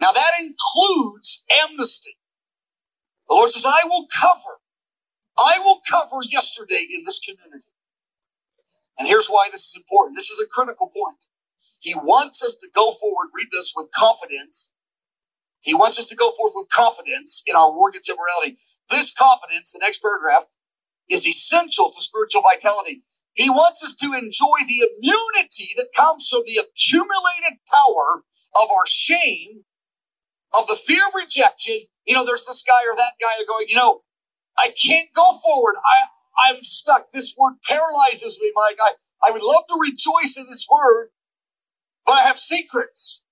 [0.00, 2.16] Now that includes amnesty.
[3.28, 4.60] The Lord says, I will cover,
[5.38, 7.71] I will cover yesterday in this community.
[8.98, 10.16] And here's why this is important.
[10.16, 11.24] This is a critical point.
[11.80, 14.72] He wants us to go forward, read this with confidence.
[15.60, 18.58] He wants us to go forth with confidence in our war against immorality.
[18.90, 20.44] This confidence, the next paragraph,
[21.10, 23.02] is essential to spiritual vitality.
[23.34, 28.22] He wants us to enjoy the immunity that comes from the accumulated power
[28.54, 29.64] of our shame,
[30.54, 31.80] of the fear of rejection.
[32.04, 34.02] You know, there's this guy or that guy going, you know,
[34.58, 35.76] I can't go forward.
[35.82, 35.96] I,
[36.46, 37.12] I'm stuck.
[37.12, 38.78] This word paralyzes me, Mike.
[38.80, 38.92] I,
[39.28, 41.08] I would love to rejoice in this word,
[42.06, 43.24] but I have secrets.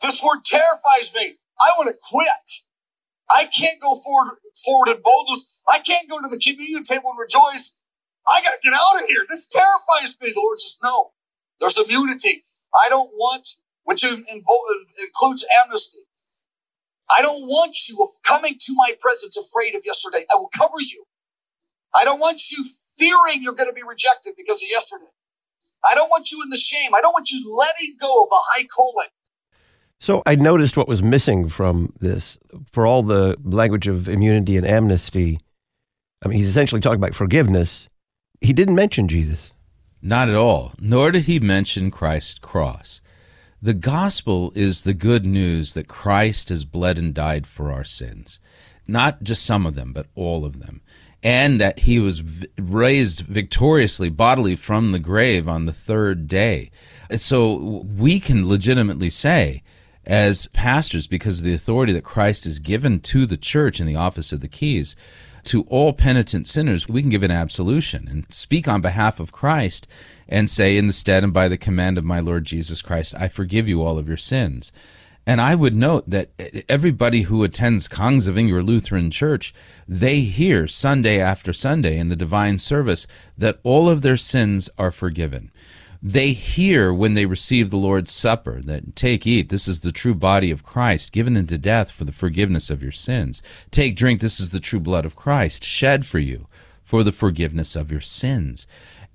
[0.00, 1.38] This word terrifies me.
[1.60, 2.50] I want to quit.
[3.30, 5.60] I can't go forward, forward in boldness.
[5.68, 7.78] I can't go to the communion table and rejoice.
[8.28, 9.24] I got to get out of here.
[9.28, 10.32] This terrifies me.
[10.32, 11.12] The Lord says, no,
[11.60, 12.44] there's immunity.
[12.74, 13.48] I don't want,
[13.84, 16.02] which includes amnesty.
[17.10, 20.24] I don't want you coming to my presence afraid of yesterday.
[20.32, 21.04] I will cover you.
[21.94, 22.64] I don't want you
[22.96, 25.10] fearing you're going to be rejected because of yesterday.
[25.84, 26.94] I don't want you in the shame.
[26.94, 29.08] I don't want you letting go of the high calling.
[29.98, 34.66] So I noticed what was missing from this for all the language of immunity and
[34.66, 35.38] amnesty.
[36.24, 37.88] I mean, he's essentially talking about forgiveness.
[38.40, 39.52] He didn't mention Jesus.
[40.00, 43.00] Not at all, nor did he mention Christ's cross.
[43.60, 48.40] The gospel is the good news that Christ has bled and died for our sins.
[48.88, 50.82] Not just some of them, but all of them
[51.22, 52.22] and that he was
[52.58, 56.70] raised victoriously bodily from the grave on the third day.
[57.16, 59.62] So we can legitimately say
[60.04, 63.96] as pastors because of the authority that Christ has given to the church in the
[63.96, 64.96] office of the keys.
[65.46, 69.88] To all penitent sinners, we can give an absolution and speak on behalf of Christ
[70.28, 73.26] and say, In the stead and by the command of my Lord Jesus Christ, I
[73.26, 74.72] forgive you all of your sins.
[75.26, 76.30] And I would note that
[76.68, 79.54] everybody who attends Kongsvinger Lutheran Church,
[79.86, 83.06] they hear Sunday after Sunday in the divine service
[83.38, 85.52] that all of their sins are forgiven.
[86.02, 90.16] They hear when they receive the Lord's Supper that take, eat, this is the true
[90.16, 93.40] body of Christ, given into death for the forgiveness of your sins.
[93.70, 96.48] Take, drink, this is the true blood of Christ, shed for you
[96.82, 98.66] for the forgiveness of your sins.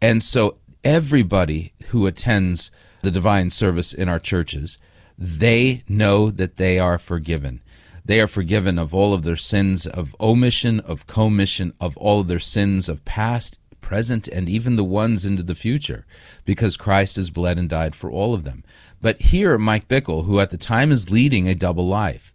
[0.02, 4.80] And so everybody who attends the divine service in our churches,
[5.18, 7.62] they know that they are forgiven.
[8.06, 12.28] They are forgiven of all of their sins of omission, of commission, of all of
[12.28, 16.06] their sins of past, present, and even the ones into the future,
[16.46, 18.64] because Christ has bled and died for all of them.
[19.02, 22.32] But here, Mike Bickle, who at the time is leading a double life,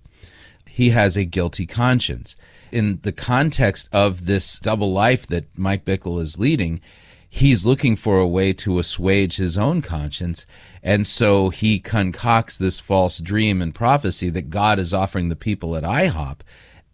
[0.66, 2.36] he has a guilty conscience.
[2.70, 6.80] In the context of this double life that Mike Bickle is leading,
[7.34, 10.46] he's looking for a way to assuage his own conscience.
[10.82, 15.74] And so he concocts this false dream and prophecy that God is offering the people
[15.74, 16.40] at IHOP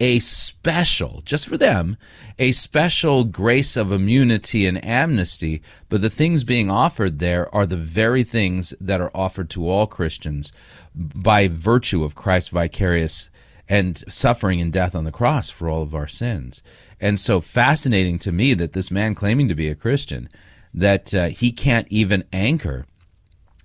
[0.00, 1.96] a special, just for them,
[2.38, 5.60] a special grace of immunity and amnesty.
[5.88, 9.88] But the things being offered there are the very things that are offered to all
[9.88, 10.52] Christians
[10.94, 13.28] by virtue of Christ's vicarious
[13.68, 16.62] and suffering and death on the cross for all of our sins.
[17.00, 20.28] And so fascinating to me that this man claiming to be a Christian,
[20.72, 22.86] that uh, he can't even anchor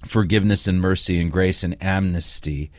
[0.06, 2.72] forgiveness and mercy and grace and amnesty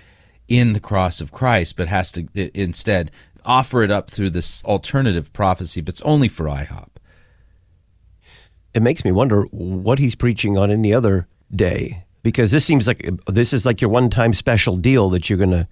[0.47, 3.11] in the cross of Christ, but has to instead
[3.47, 6.89] offer it up through this alternative prophecy, but it's only for IHOP.
[8.75, 13.09] It makes me wonder what he's preaching on any other day, because this seems like
[13.27, 15.69] this is like your one-time special deal that you're going to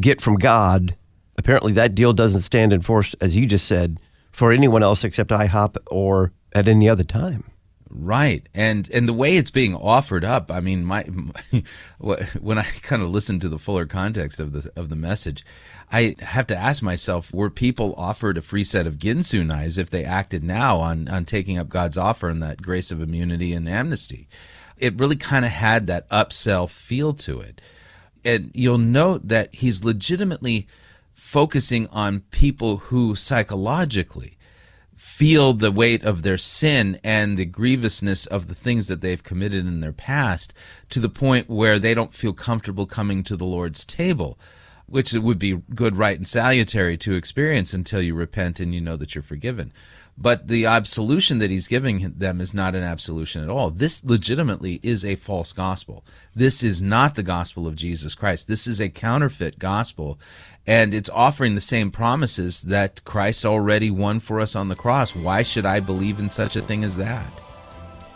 [0.00, 0.96] get from God.
[1.36, 4.00] Apparently, that deal doesn't stand in force, as you just said,
[4.32, 7.44] for anyone else except IHOP or at any other time.
[7.90, 11.06] Right, and and the way it's being offered up, I mean, my,
[11.98, 15.44] my when I kind of listen to the fuller context of the of the message,
[15.90, 19.88] I have to ask myself: Were people offered a free set of Ginsu knives if
[19.88, 23.66] they acted now on on taking up God's offer and that grace of immunity and
[23.66, 24.28] amnesty?
[24.76, 27.60] It really kind of had that upsell feel to it,
[28.24, 30.66] and you'll note that he's legitimately
[31.12, 34.38] focusing on people who psychologically
[34.94, 39.66] feel the weight of their sin and the grievousness of the things that they've committed
[39.66, 40.54] in their past
[40.88, 44.38] to the point where they don't feel comfortable coming to the Lord's table,
[44.86, 48.80] which it would be good, right, and salutary to experience until you repent and you
[48.80, 49.72] know that you're forgiven.
[50.20, 53.70] But the absolution that he's giving them is not an absolution at all.
[53.70, 56.04] This legitimately is a false gospel.
[56.34, 58.48] This is not the gospel of Jesus Christ.
[58.48, 60.18] This is a counterfeit gospel
[60.66, 65.16] and it's offering the same promises that Christ already won for us on the cross.
[65.16, 67.40] Why should I believe in such a thing as that?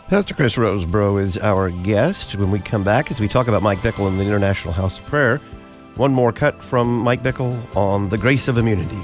[0.07, 2.35] Pastor Chris Rosebrough is our guest.
[2.35, 5.05] When we come back, as we talk about Mike Bickle and the International House of
[5.05, 5.37] Prayer,
[5.95, 8.99] one more cut from Mike Bickle on the grace of immunity.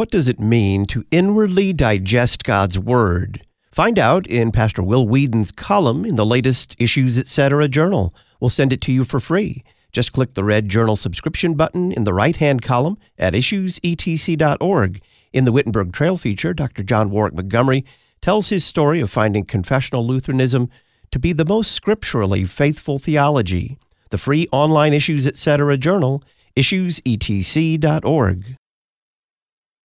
[0.00, 3.42] What does it mean to inwardly digest God's Word?
[3.70, 7.68] Find out in Pastor Will Weedon's column in the latest Issues Etc.
[7.68, 8.10] journal.
[8.40, 9.62] We'll send it to you for free.
[9.92, 15.02] Just click the red journal subscription button in the right hand column at issuesetc.org.
[15.34, 16.82] In the Wittenberg Trail feature, Dr.
[16.82, 17.84] John Warwick Montgomery
[18.22, 20.70] tells his story of finding confessional Lutheranism
[21.10, 23.76] to be the most scripturally faithful theology.
[24.08, 25.76] The free online Issues Etc.
[25.76, 26.24] journal,
[26.56, 28.56] issuesetc.org.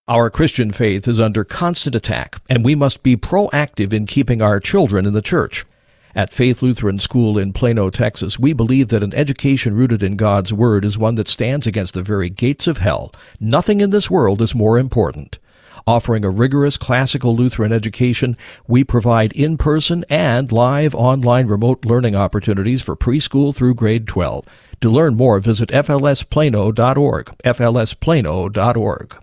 [0.06, 4.60] Our Christian faith is under constant attack, and we must be proactive in keeping our
[4.60, 5.66] children in the church.
[6.14, 10.52] At Faith Lutheran School in Plano, Texas, we believe that an education rooted in God's
[10.52, 13.14] Word is one that stands against the very gates of hell.
[13.40, 15.40] Nothing in this world is more important.
[15.88, 18.36] Offering a rigorous classical Lutheran education,
[18.68, 24.46] we provide in-person and live online remote learning opportunities for preschool through grade 12.
[24.82, 29.23] To learn more, visit flsplano.org, flsplano.org.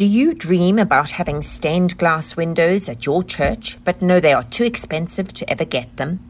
[0.00, 4.42] Do you dream about having stained glass windows at your church, but know they are
[4.42, 6.20] too expensive to ever get them?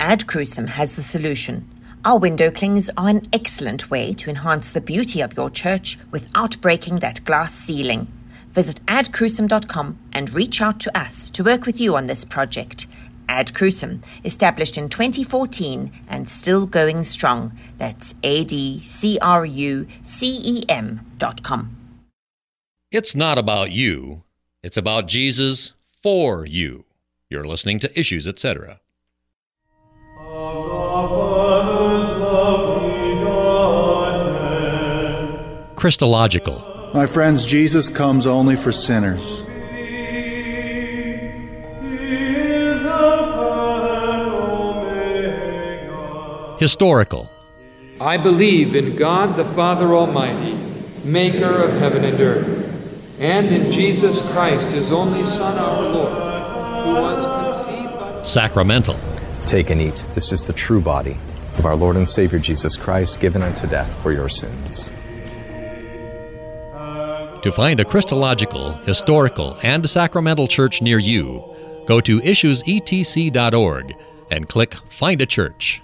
[0.00, 1.68] Ad Crucem has the solution.
[2.04, 6.60] Our window clings are an excellent way to enhance the beauty of your church without
[6.60, 8.08] breaking that glass ceiling.
[8.54, 12.88] Visit adcrucem.com and reach out to us to work with you on this project.
[13.28, 17.56] Ad Crucem, established in 2014 and still going strong.
[17.78, 18.80] That's A-D-C-R-U-C-E-M
[21.18, 21.76] dot com.
[22.92, 24.24] It's not about you.
[24.64, 26.84] It's about Jesus for you.
[27.28, 28.80] You're listening to Issues, etc.
[35.76, 36.90] Christological.
[36.92, 39.46] My friends, Jesus comes only for sinners.
[46.58, 47.30] Historical.
[48.00, 50.54] I believe in God the Father Almighty,
[51.04, 52.59] maker of heaven and earth,
[53.20, 58.22] and in Jesus Christ, his only Son, our Lord, who was conceived by.
[58.22, 58.98] Sacramental.
[59.44, 60.02] Take and eat.
[60.14, 61.18] This is the true body
[61.58, 64.90] of our Lord and Savior Jesus Christ, given unto death for your sins.
[67.42, 71.44] To find a Christological, historical, and sacramental church near you,
[71.86, 73.96] go to issuesetc.org
[74.30, 75.82] and click Find a Church.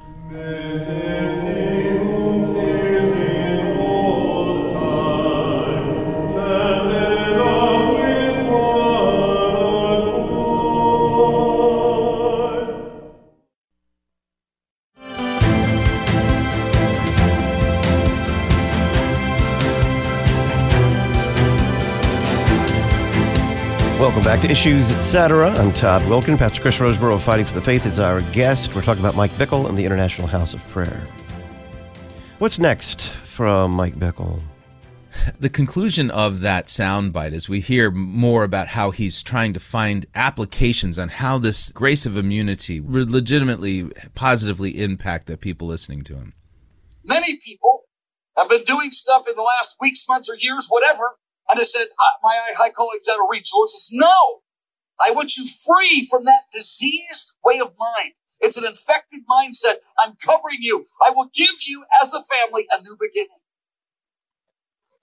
[24.16, 25.50] Welcome back to Issues Etc.
[25.50, 26.38] I'm Todd Wilken.
[26.38, 28.74] Pastor Chris Rosebrough of Fighting for the Faith is our guest.
[28.74, 31.06] We're talking about Mike Bickle and the International House of Prayer.
[32.38, 34.40] What's next from Mike Bickle?
[35.38, 40.06] The conclusion of that soundbite is we hear more about how he's trying to find
[40.14, 46.14] applications on how this grace of immunity would legitimately positively impact the people listening to
[46.14, 46.32] him.
[47.04, 47.84] Many people
[48.38, 51.04] have been doing stuff in the last weeks, months, or years, whatever,
[51.48, 53.50] and they said, "Uh, my high calling's out of reach.
[53.50, 54.42] The Lord says, no,
[55.00, 58.12] I want you free from that diseased way of mind.
[58.40, 59.76] It's an infected mindset.
[59.98, 60.86] I'm covering you.
[61.04, 63.44] I will give you as a family a new beginning.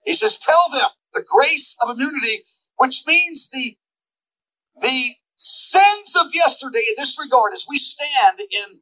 [0.04, 2.42] He says, tell them the grace of immunity,
[2.76, 3.76] which means the,
[4.80, 8.80] the sins of yesterday in this regard, as we stand in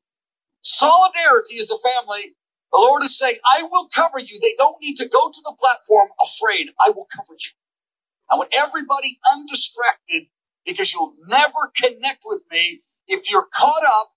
[0.61, 2.37] solidarity as a family,
[2.73, 4.39] the Lord is saying, I will cover you.
[4.41, 6.71] They don't need to go to the platform afraid.
[6.81, 7.53] I will cover you.
[8.31, 10.29] I want everybody undistracted
[10.67, 14.09] because you'll never connect with me if you're caught up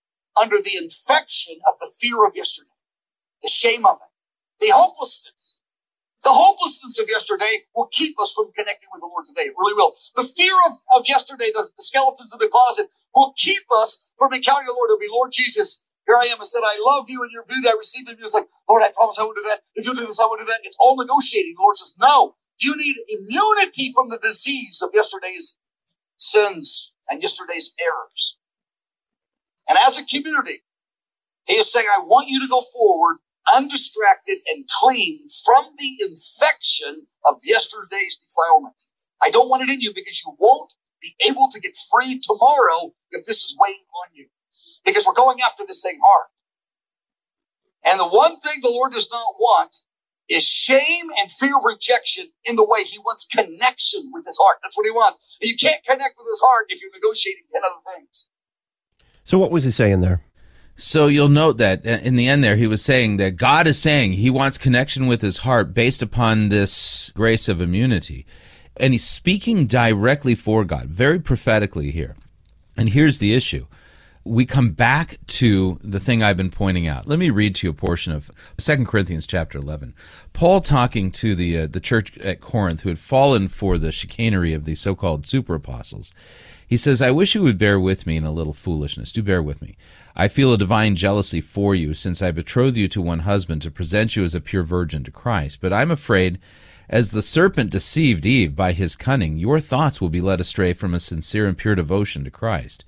[0.41, 2.70] under the infection of the fear of yesterday,
[3.43, 5.60] the shame of it, the hopelessness.
[6.26, 9.47] The hopelessness of yesterday will keep us from connecting with the Lord today.
[9.53, 9.93] It really will.
[10.18, 14.34] The fear of, of yesterday, the, the skeletons in the closet, will keep us from
[14.34, 14.89] encountering the Lord.
[14.91, 16.38] It'll be, Lord Jesus, here I am.
[16.39, 17.68] I said, I love you and your beauty.
[17.68, 18.22] I receive it.
[18.22, 19.66] was like, Lord, I promise I won't do that.
[19.74, 20.62] If you do this, I won't do that.
[20.64, 21.56] It's all negotiating.
[21.58, 25.58] The Lord says, no, you need immunity from the disease of yesterday's
[26.18, 28.38] sins and yesterday's errors.
[29.68, 30.62] And as a community,
[31.47, 33.18] he is saying, I want you to go forward
[33.56, 38.89] undistracted and clean from the infection of yesterday's defilement.
[39.22, 42.93] I don't want it in you because you won't be able to get free tomorrow
[43.12, 44.28] if this is weighing on you
[44.86, 46.28] because we're going after this thing hard.
[47.86, 49.78] And the one thing the Lord does not want
[50.28, 54.58] is shame and fear of rejection in the way he wants connection with his heart.
[54.64, 55.38] That's what he wants.
[55.42, 58.30] And you can't connect with his heart if you're negotiating 10 other things.
[59.24, 60.24] So, what was he saying there?
[60.78, 64.14] So you'll note that in the end there, he was saying that God is saying
[64.14, 68.26] he wants connection with his heart based upon this grace of immunity.
[68.76, 72.16] And he's speaking directly for God, very prophetically here.
[72.76, 73.68] And here's the issue.
[74.28, 77.08] We come back to the thing I've been pointing out.
[77.08, 79.94] Let me read to you a portion of 2 Corinthians chapter 11.
[80.34, 84.52] Paul talking to the uh, the church at Corinth who had fallen for the chicanery
[84.52, 86.12] of the so-called super apostles.
[86.68, 89.12] He says, I wish you would bear with me in a little foolishness.
[89.12, 89.78] Do bear with me.
[90.16, 93.72] I feel a divine jealousy for you, since I betroth you to one husband to
[93.72, 95.60] present you as a pure virgin to Christ.
[95.62, 96.40] But I'm afraid,
[96.90, 100.96] as the serpent deceived Eve by his cunning, your thoughts will be led astray from
[100.96, 102.84] a sincere and pure devotion to Christ.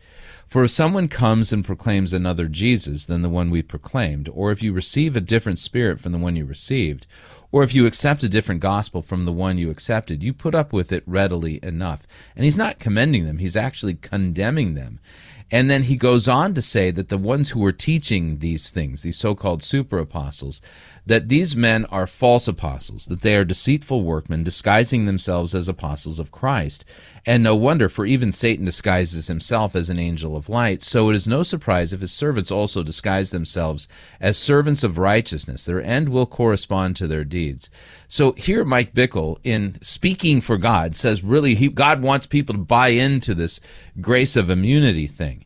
[0.48, 4.64] For if someone comes and proclaims another Jesus than the one we proclaimed, or if
[4.64, 7.06] you receive a different spirit from the one you received,
[7.52, 10.72] or if you accept a different gospel from the one you accepted, you put up
[10.72, 12.08] with it readily enough.
[12.36, 15.02] And he's not commending them, he's actually condemning them.
[15.50, 19.02] And then he goes on to say that the ones who were teaching these things,
[19.02, 20.62] these so called super apostles,
[21.08, 26.20] that these men are false apostles, that they are deceitful workmen disguising themselves as apostles
[26.20, 26.86] of Christ.
[27.26, 30.84] And no wonder, for even Satan disguises himself as an angel of light.
[30.84, 33.88] So it is no surprise if his servants also disguise themselves
[34.20, 35.64] as servants of righteousness.
[35.64, 37.70] Their end will correspond to their deeds.
[38.08, 42.60] So here, Mike Bickle, in speaking for God, says really he, God wants people to
[42.60, 43.60] buy into this
[43.99, 45.45] grace of immunity thing.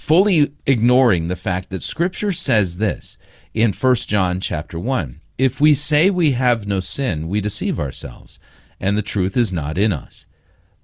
[0.00, 3.18] fully ignoring the fact that scripture says this
[3.54, 5.20] in 1 John chapter 1.
[5.38, 8.38] If we say we have no sin, we deceive ourselves,
[8.78, 10.26] and the truth is not in us.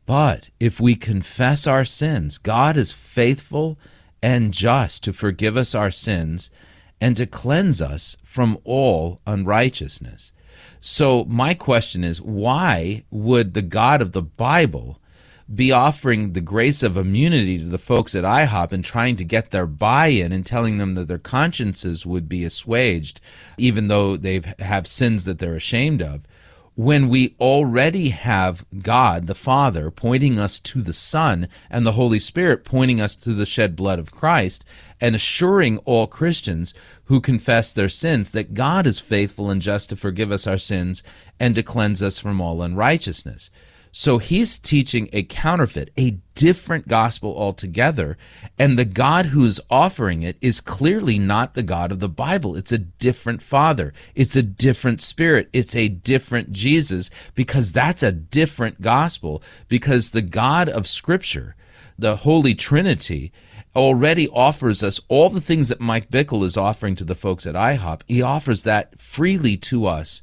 [0.07, 3.79] But if we confess our sins, God is faithful
[4.23, 6.51] and just to forgive us our sins
[7.01, 10.33] and to cleanse us from all unrighteousness.
[10.81, 15.01] So, my question is why would the God of the Bible
[15.55, 19.51] be offering the grace of immunity to the folks at IHOP and trying to get
[19.51, 23.21] their buy in and telling them that their consciences would be assuaged,
[23.57, 26.23] even though they have sins that they're ashamed of?
[26.77, 32.19] when we already have God the Father pointing us to the Son and the Holy
[32.19, 34.63] Spirit pointing us to the shed blood of Christ
[35.01, 36.75] and assuring all Christians
[37.05, 41.03] who confess their sins that God is faithful and just to forgive us our sins
[41.41, 43.51] and to cleanse us from all unrighteousness.
[43.93, 48.19] So he's teaching a counterfeit, a different gospel altogether.
[48.59, 52.57] And the God who's offering it is clearly not the God of the Bible.
[52.57, 53.95] It's a different Father.
[54.15, 55.49] It's a different Spirit.
[55.53, 61.57] It's a different Jesus because that's a different gospel because the God of Scripture,
[61.99, 63.33] the Holy Trinity,
[63.75, 67.55] already offers us all the things that Mike Bickle is offering to the folks at
[67.55, 68.01] IHOP.
[68.07, 70.23] He offers that freely to us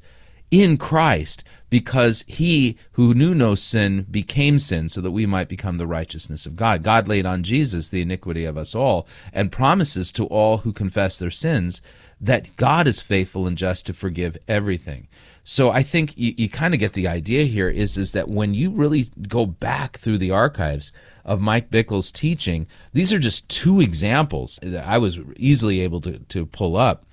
[0.62, 5.78] in Christ because he who knew no sin became sin so that we might become
[5.78, 6.84] the righteousness of God.
[6.84, 11.18] God laid on Jesus the iniquity of us all and promises to all who confess
[11.18, 11.82] their sins
[12.20, 15.08] that God is faithful and just to forgive everything.
[15.42, 18.54] So I think you, you kind of get the idea here is, is that when
[18.54, 20.92] you really go back through the archives
[21.24, 26.20] of Mike Bickle's teaching, these are just two examples that I was easily able to,
[26.20, 27.04] to pull up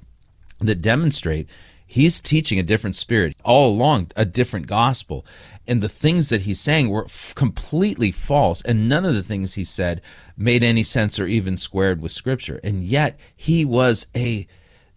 [0.59, 1.49] that demonstrate
[1.91, 5.25] He's teaching a different spirit all along, a different gospel.
[5.67, 8.61] And the things that he's saying were f- completely false.
[8.61, 10.01] And none of the things he said
[10.37, 12.61] made any sense or even squared with scripture.
[12.63, 14.47] And yet he was a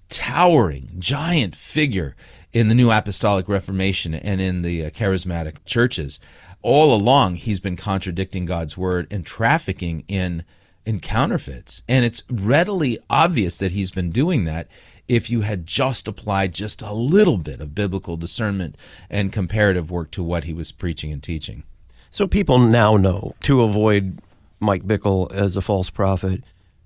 [0.09, 2.14] towering, giant figure
[2.53, 6.20] in the New Apostolic Reformation and in the uh, charismatic churches.
[6.62, 10.45] All along, he's been contradicting God's word and trafficking in
[10.86, 11.82] in counterfeits.
[11.88, 14.68] And it's readily obvious that he's been doing that
[15.09, 18.76] if you had just applied just a little bit of biblical discernment
[19.11, 21.62] and comparative work to what he was preaching and teaching.
[22.11, 24.20] So people now know to avoid
[24.61, 26.42] Mike Bickle as a false prophet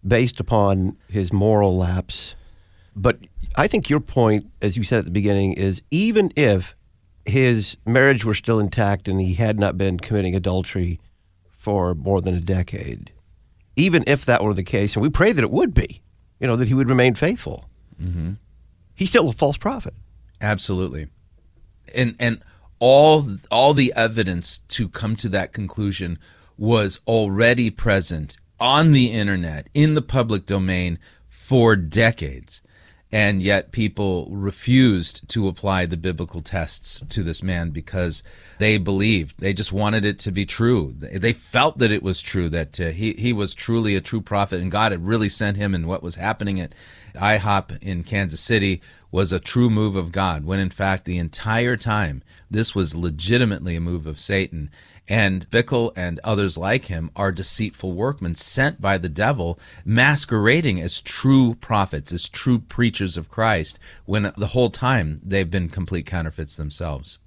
[0.07, 2.35] based upon his moral lapse.
[2.97, 3.19] But
[3.57, 6.75] I think your point, as you said at the beginning, is even if
[7.25, 10.99] his marriage were still intact and he had not been committing adultery
[11.51, 13.13] for more than a decade,
[13.77, 16.01] even if that were the case, and we pray that it would be,
[16.41, 17.68] you know, that he would remain faithful.
[18.01, 18.33] Mm-hmm.
[18.95, 19.95] He's still a false prophet.
[20.41, 21.09] Absolutely,
[21.95, 22.41] and and
[22.79, 26.19] all all the evidence to come to that conclusion
[26.57, 32.63] was already present on the internet in the public domain for decades
[33.11, 38.23] and yet people refused to apply the biblical tests to this man because
[38.59, 42.49] they believed they just wanted it to be true they felt that it was true
[42.49, 45.75] that uh, he, he was truly a true prophet and god had really sent him
[45.75, 46.75] and what was happening at
[47.19, 51.77] ihop in kansas city was a true move of god when in fact the entire
[51.77, 54.71] time this was legitimately a move of satan
[55.09, 61.01] and Bickle and others like him are deceitful workmen sent by the devil, masquerading as
[61.01, 66.57] true prophets, as true preachers of Christ, when the whole time they've been complete counterfeits
[66.57, 67.19] themselves.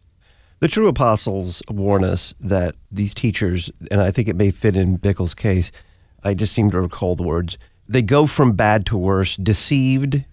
[0.60, 5.00] The true apostles warn us that these teachers, and I think it may fit in
[5.00, 5.72] Bickle's case,
[6.24, 7.58] I just seem to recall the words,
[7.92, 10.24] they go from bad to worse, deceived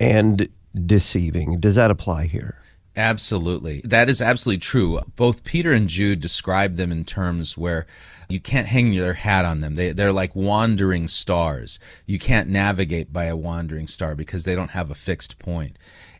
[0.00, 0.48] and
[0.86, 1.60] deceiving.
[1.60, 2.56] Does that apply here?
[2.96, 3.80] Absolutely.
[3.84, 5.00] That is absolutely true.
[5.16, 7.86] Both Peter and Jude describe them in terms where
[8.28, 9.74] you can't hang your hat on them.
[9.74, 11.78] They, they're like wandering stars.
[12.06, 15.78] You can't navigate by a wandering star because they don't have a fixed point.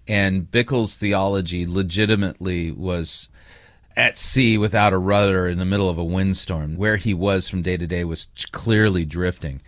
[0.08, 3.28] And Bickle's theology legitimately was
[3.94, 6.76] at sea without a rudder in the middle of a windstorm.
[6.76, 9.60] Where he was from day to day was clearly drifting.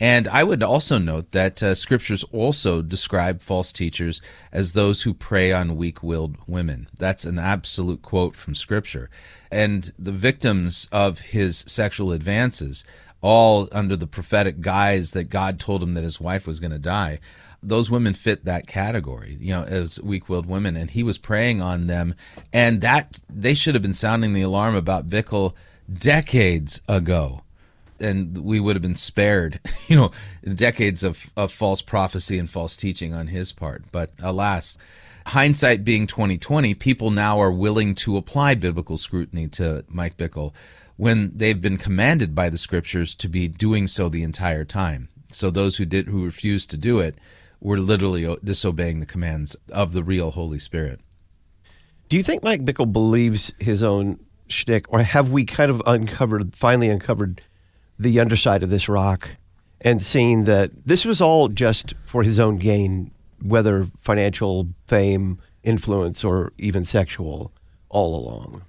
[0.00, 5.12] And I would also note that uh, scriptures also describe false teachers as those who
[5.12, 6.88] prey on weak willed women.
[6.96, 9.10] That's an absolute quote from scripture.
[9.50, 12.82] And the victims of his sexual advances,
[13.20, 16.78] all under the prophetic guise that God told him that his wife was going to
[16.78, 17.20] die,
[17.62, 21.88] those women fit that category, you know, as weak-willed women, and he was preying on
[21.88, 22.14] them,
[22.54, 25.52] and that they should have been sounding the alarm about Bickle
[25.92, 27.42] decades ago
[28.00, 30.10] and we would have been spared, you know,
[30.54, 33.84] decades of, of false prophecy and false teaching on his part.
[33.92, 34.78] But alas,
[35.28, 40.54] hindsight being 2020, people now are willing to apply biblical scrutiny to Mike Bickle
[40.96, 45.08] when they've been commanded by the scriptures to be doing so the entire time.
[45.28, 47.16] So those who did who refused to do it
[47.60, 51.00] were literally disobeying the commands of the real Holy Spirit.
[52.08, 56.56] Do you think Mike Bickle believes his own shtick, or have we kind of uncovered,
[56.56, 57.40] finally uncovered
[58.00, 59.28] the underside of this rock
[59.82, 63.10] and seeing that this was all just for his own gain,
[63.42, 67.52] whether financial, fame, influence, or even sexual,
[67.90, 68.62] all along?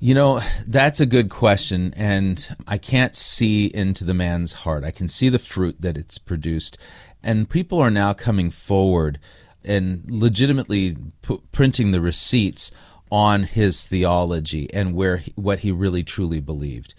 [0.00, 1.92] You know, that's a good question.
[1.96, 4.84] And I can't see into the man's heart.
[4.84, 6.78] I can see the fruit that it's produced.
[7.20, 9.18] And people are now coming forward
[9.64, 12.70] and legitimately p- printing the receipts
[13.10, 16.94] on his theology and where he, what he really truly believed.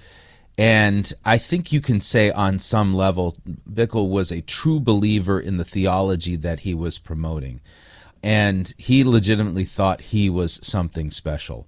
[0.59, 3.37] And I think you can say on some level,
[3.71, 7.61] Bickle was a true believer in the theology that he was promoting.
[8.21, 11.65] And he legitimately thought he was something special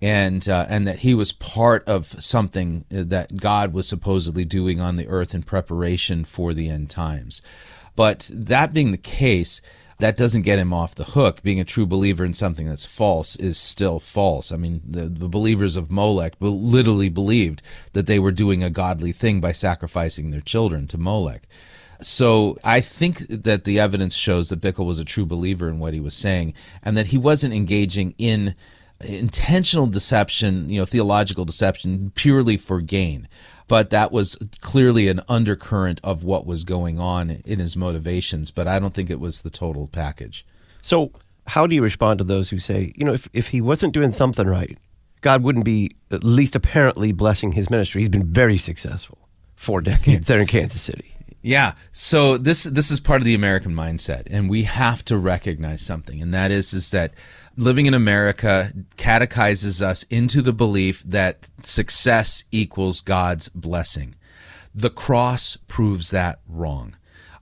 [0.00, 4.94] and uh, and that he was part of something that God was supposedly doing on
[4.94, 7.42] the earth in preparation for the end times.
[7.96, 9.60] But that being the case,
[10.00, 11.42] that doesn't get him off the hook.
[11.42, 14.50] Being a true believer in something that's false is still false.
[14.52, 19.12] I mean, the, the believers of Molech literally believed that they were doing a godly
[19.12, 21.46] thing by sacrificing their children to Molech.
[22.02, 25.94] So I think that the evidence shows that Bickle was a true believer in what
[25.94, 28.54] he was saying and that he wasn't engaging in
[29.00, 33.28] intentional deception, you know, theological deception purely for gain.
[33.70, 38.50] But that was clearly an undercurrent of what was going on in his motivations.
[38.50, 40.44] But I don't think it was the total package.
[40.82, 41.12] So,
[41.46, 44.10] how do you respond to those who say, you know, if, if he wasn't doing
[44.10, 44.76] something right,
[45.20, 48.00] God wouldn't be at least apparently blessing his ministry?
[48.00, 49.18] He's been very successful
[49.54, 51.14] for decades there in Kansas City.
[51.42, 51.74] Yeah.
[51.92, 56.20] So this this is part of the American mindset, and we have to recognize something,
[56.20, 57.14] and that is is that
[57.56, 64.14] living in America catechizes us into the belief that success equals God's blessing.
[64.74, 66.96] The cross proves that wrong.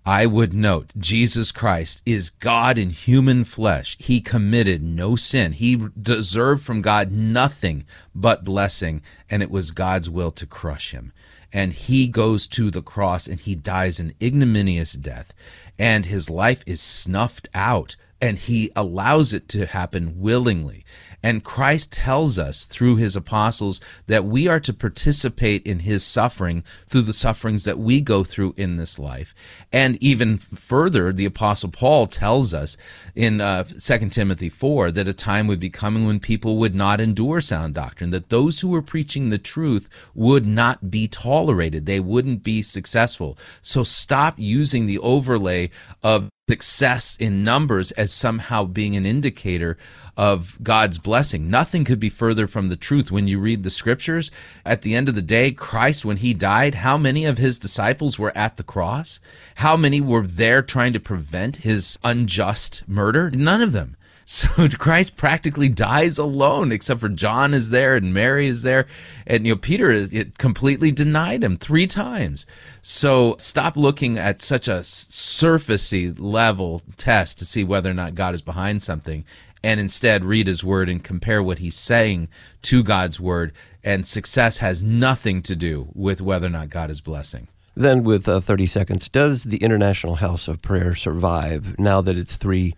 [0.06, 3.96] I would note Jesus Christ is God in human flesh.
[4.00, 5.52] He committed no sin.
[5.52, 7.84] He deserved from God nothing
[8.14, 11.12] but blessing, and it was God's will to crush him
[11.52, 15.32] and he goes to the cross and he dies an ignominious death
[15.78, 20.84] and his life is snuffed out and he allows it to happen willingly
[21.22, 26.62] and Christ tells us through his apostles that we are to participate in his suffering
[26.86, 29.34] through the sufferings that we go through in this life.
[29.72, 32.76] And even further, the apostle Paul tells us
[33.14, 37.00] in uh, 2 Timothy 4 that a time would be coming when people would not
[37.00, 41.86] endure sound doctrine, that those who were preaching the truth would not be tolerated.
[41.86, 43.36] They wouldn't be successful.
[43.60, 45.70] So stop using the overlay
[46.02, 49.76] of success in numbers as somehow being an indicator
[50.16, 51.48] of God's blessing.
[51.50, 54.30] Nothing could be further from the truth when you read the scriptures.
[54.64, 58.18] At the end of the day, Christ, when he died, how many of his disciples
[58.18, 59.20] were at the cross?
[59.56, 63.30] How many were there trying to prevent his unjust murder?
[63.30, 63.96] None of them.
[64.30, 68.86] So Christ practically dies alone, except for John is there and Mary is there,
[69.26, 72.44] and you know Peter is, completely denied him three times.
[72.82, 78.34] So stop looking at such a surfacey level test to see whether or not God
[78.34, 79.24] is behind something,
[79.64, 82.28] and instead read his word and compare what he's saying
[82.62, 83.52] to God's word.
[83.82, 87.48] And success has nothing to do with whether or not God is blessing.
[87.74, 92.36] Then, with uh, 30 seconds, does the International House of Prayer survive now that its
[92.36, 92.74] three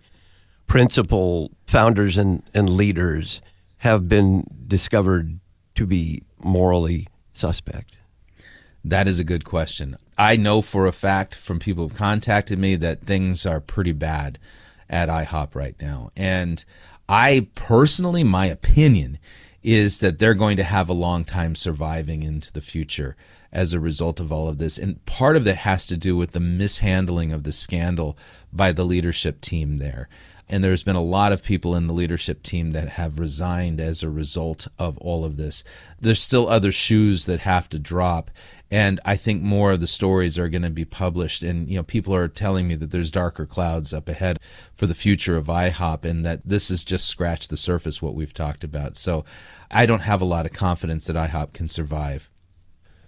[0.71, 3.41] principal founders and, and leaders
[3.79, 5.37] have been discovered
[5.75, 7.97] to be morally suspect?
[8.81, 9.97] That is a good question.
[10.17, 14.39] I know for a fact from people who've contacted me that things are pretty bad
[14.89, 16.11] at IHOP right now.
[16.15, 16.63] And
[17.09, 19.19] I personally, my opinion
[19.61, 23.17] is that they're going to have a long time surviving into the future
[23.51, 24.77] as a result of all of this.
[24.77, 28.17] And part of that has to do with the mishandling of the scandal
[28.53, 30.07] by the leadership team there.
[30.51, 34.03] And there's been a lot of people in the leadership team that have resigned as
[34.03, 35.63] a result of all of this.
[35.99, 38.29] There's still other shoes that have to drop
[38.71, 41.43] and I think more of the stories are going to be published.
[41.43, 44.39] And you know, people are telling me that there's darker clouds up ahead
[44.73, 48.33] for the future of IHOP, and that this has just scratched the surface what we've
[48.33, 48.95] talked about.
[48.95, 49.25] So,
[49.69, 52.29] I don't have a lot of confidence that IHOP can survive.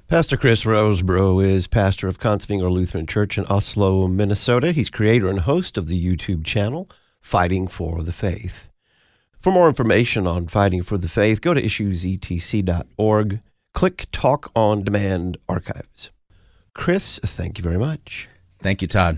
[0.09, 4.73] Pastor Chris Rosebrough is pastor of Kongsvinger Lutheran Church in Oslo, Minnesota.
[4.73, 6.89] He's creator and host of the YouTube channel
[7.24, 8.69] Fighting for the Faith.
[9.39, 13.39] For more information on Fighting for the Faith, go to issuesetc.org
[13.74, 16.11] click Talk on Demand archives.
[16.74, 18.30] Chris, thank you very much.
[18.61, 19.17] Thank you, Todd.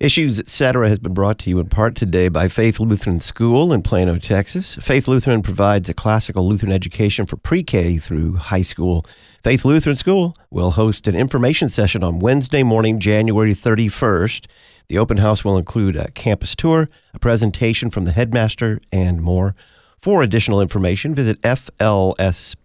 [0.00, 3.80] Issues, etc., has been brought to you in part today by Faith Lutheran School in
[3.80, 4.74] Plano, Texas.
[4.76, 9.06] Faith Lutheran provides a classical Lutheran education for pre K through high school.
[9.42, 14.46] Faith Lutheran School will host an information session on Wednesday morning, January 31st.
[14.88, 19.54] The open house will include a campus tour, a presentation from the headmaster, and more.
[19.98, 22.56] For additional information, visit flsplano.org.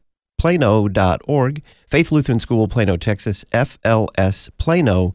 [1.89, 5.13] Faith Lutheran School, Plano, Texas, flsplano.org.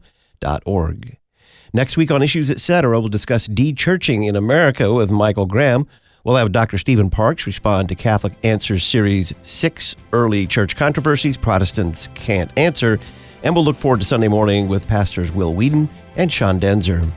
[1.73, 5.85] Next week on Issues Etc., we'll discuss de-churching in America with Michael Graham.
[6.23, 6.79] We'll have Dr.
[6.79, 12.99] Stephen Parks respond to Catholic Answers Series 6 Early Church Controversies Protestants Can't Answer.
[13.45, 17.07] And we'll look forward to Sunday morning with Pastors Will Weedon and Sean Daenzer.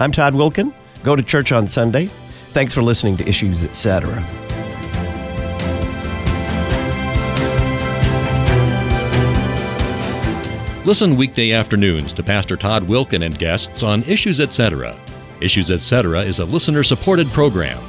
[0.00, 0.74] I'm Todd Wilken.
[1.04, 2.10] Go to church on Sunday.
[2.50, 4.10] Thanks for listening to Issues Etc.
[10.84, 14.98] Listen weekday afternoons to Pastor Todd Wilken and guests on Issues Etc.
[15.40, 16.22] Issues Etc.
[16.22, 17.80] is a listener supported program.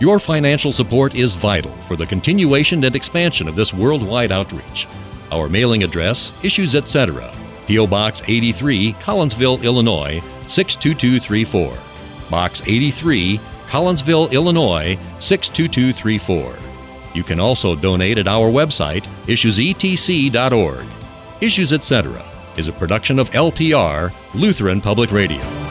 [0.00, 4.88] Your financial support is vital for the continuation and expansion of this worldwide outreach.
[5.30, 7.32] Our mailing address, Issues Etc.,
[7.66, 7.86] P.O.
[7.86, 11.76] Box 83, Collinsville, Illinois 62234.
[12.30, 16.56] Box 83, Collinsville, Illinois 62234.
[17.14, 20.86] You can also donate at our website, issuesetc.org.
[21.40, 22.24] Issues Etc.
[22.56, 25.67] is a production of LPR, Lutheran Public Radio.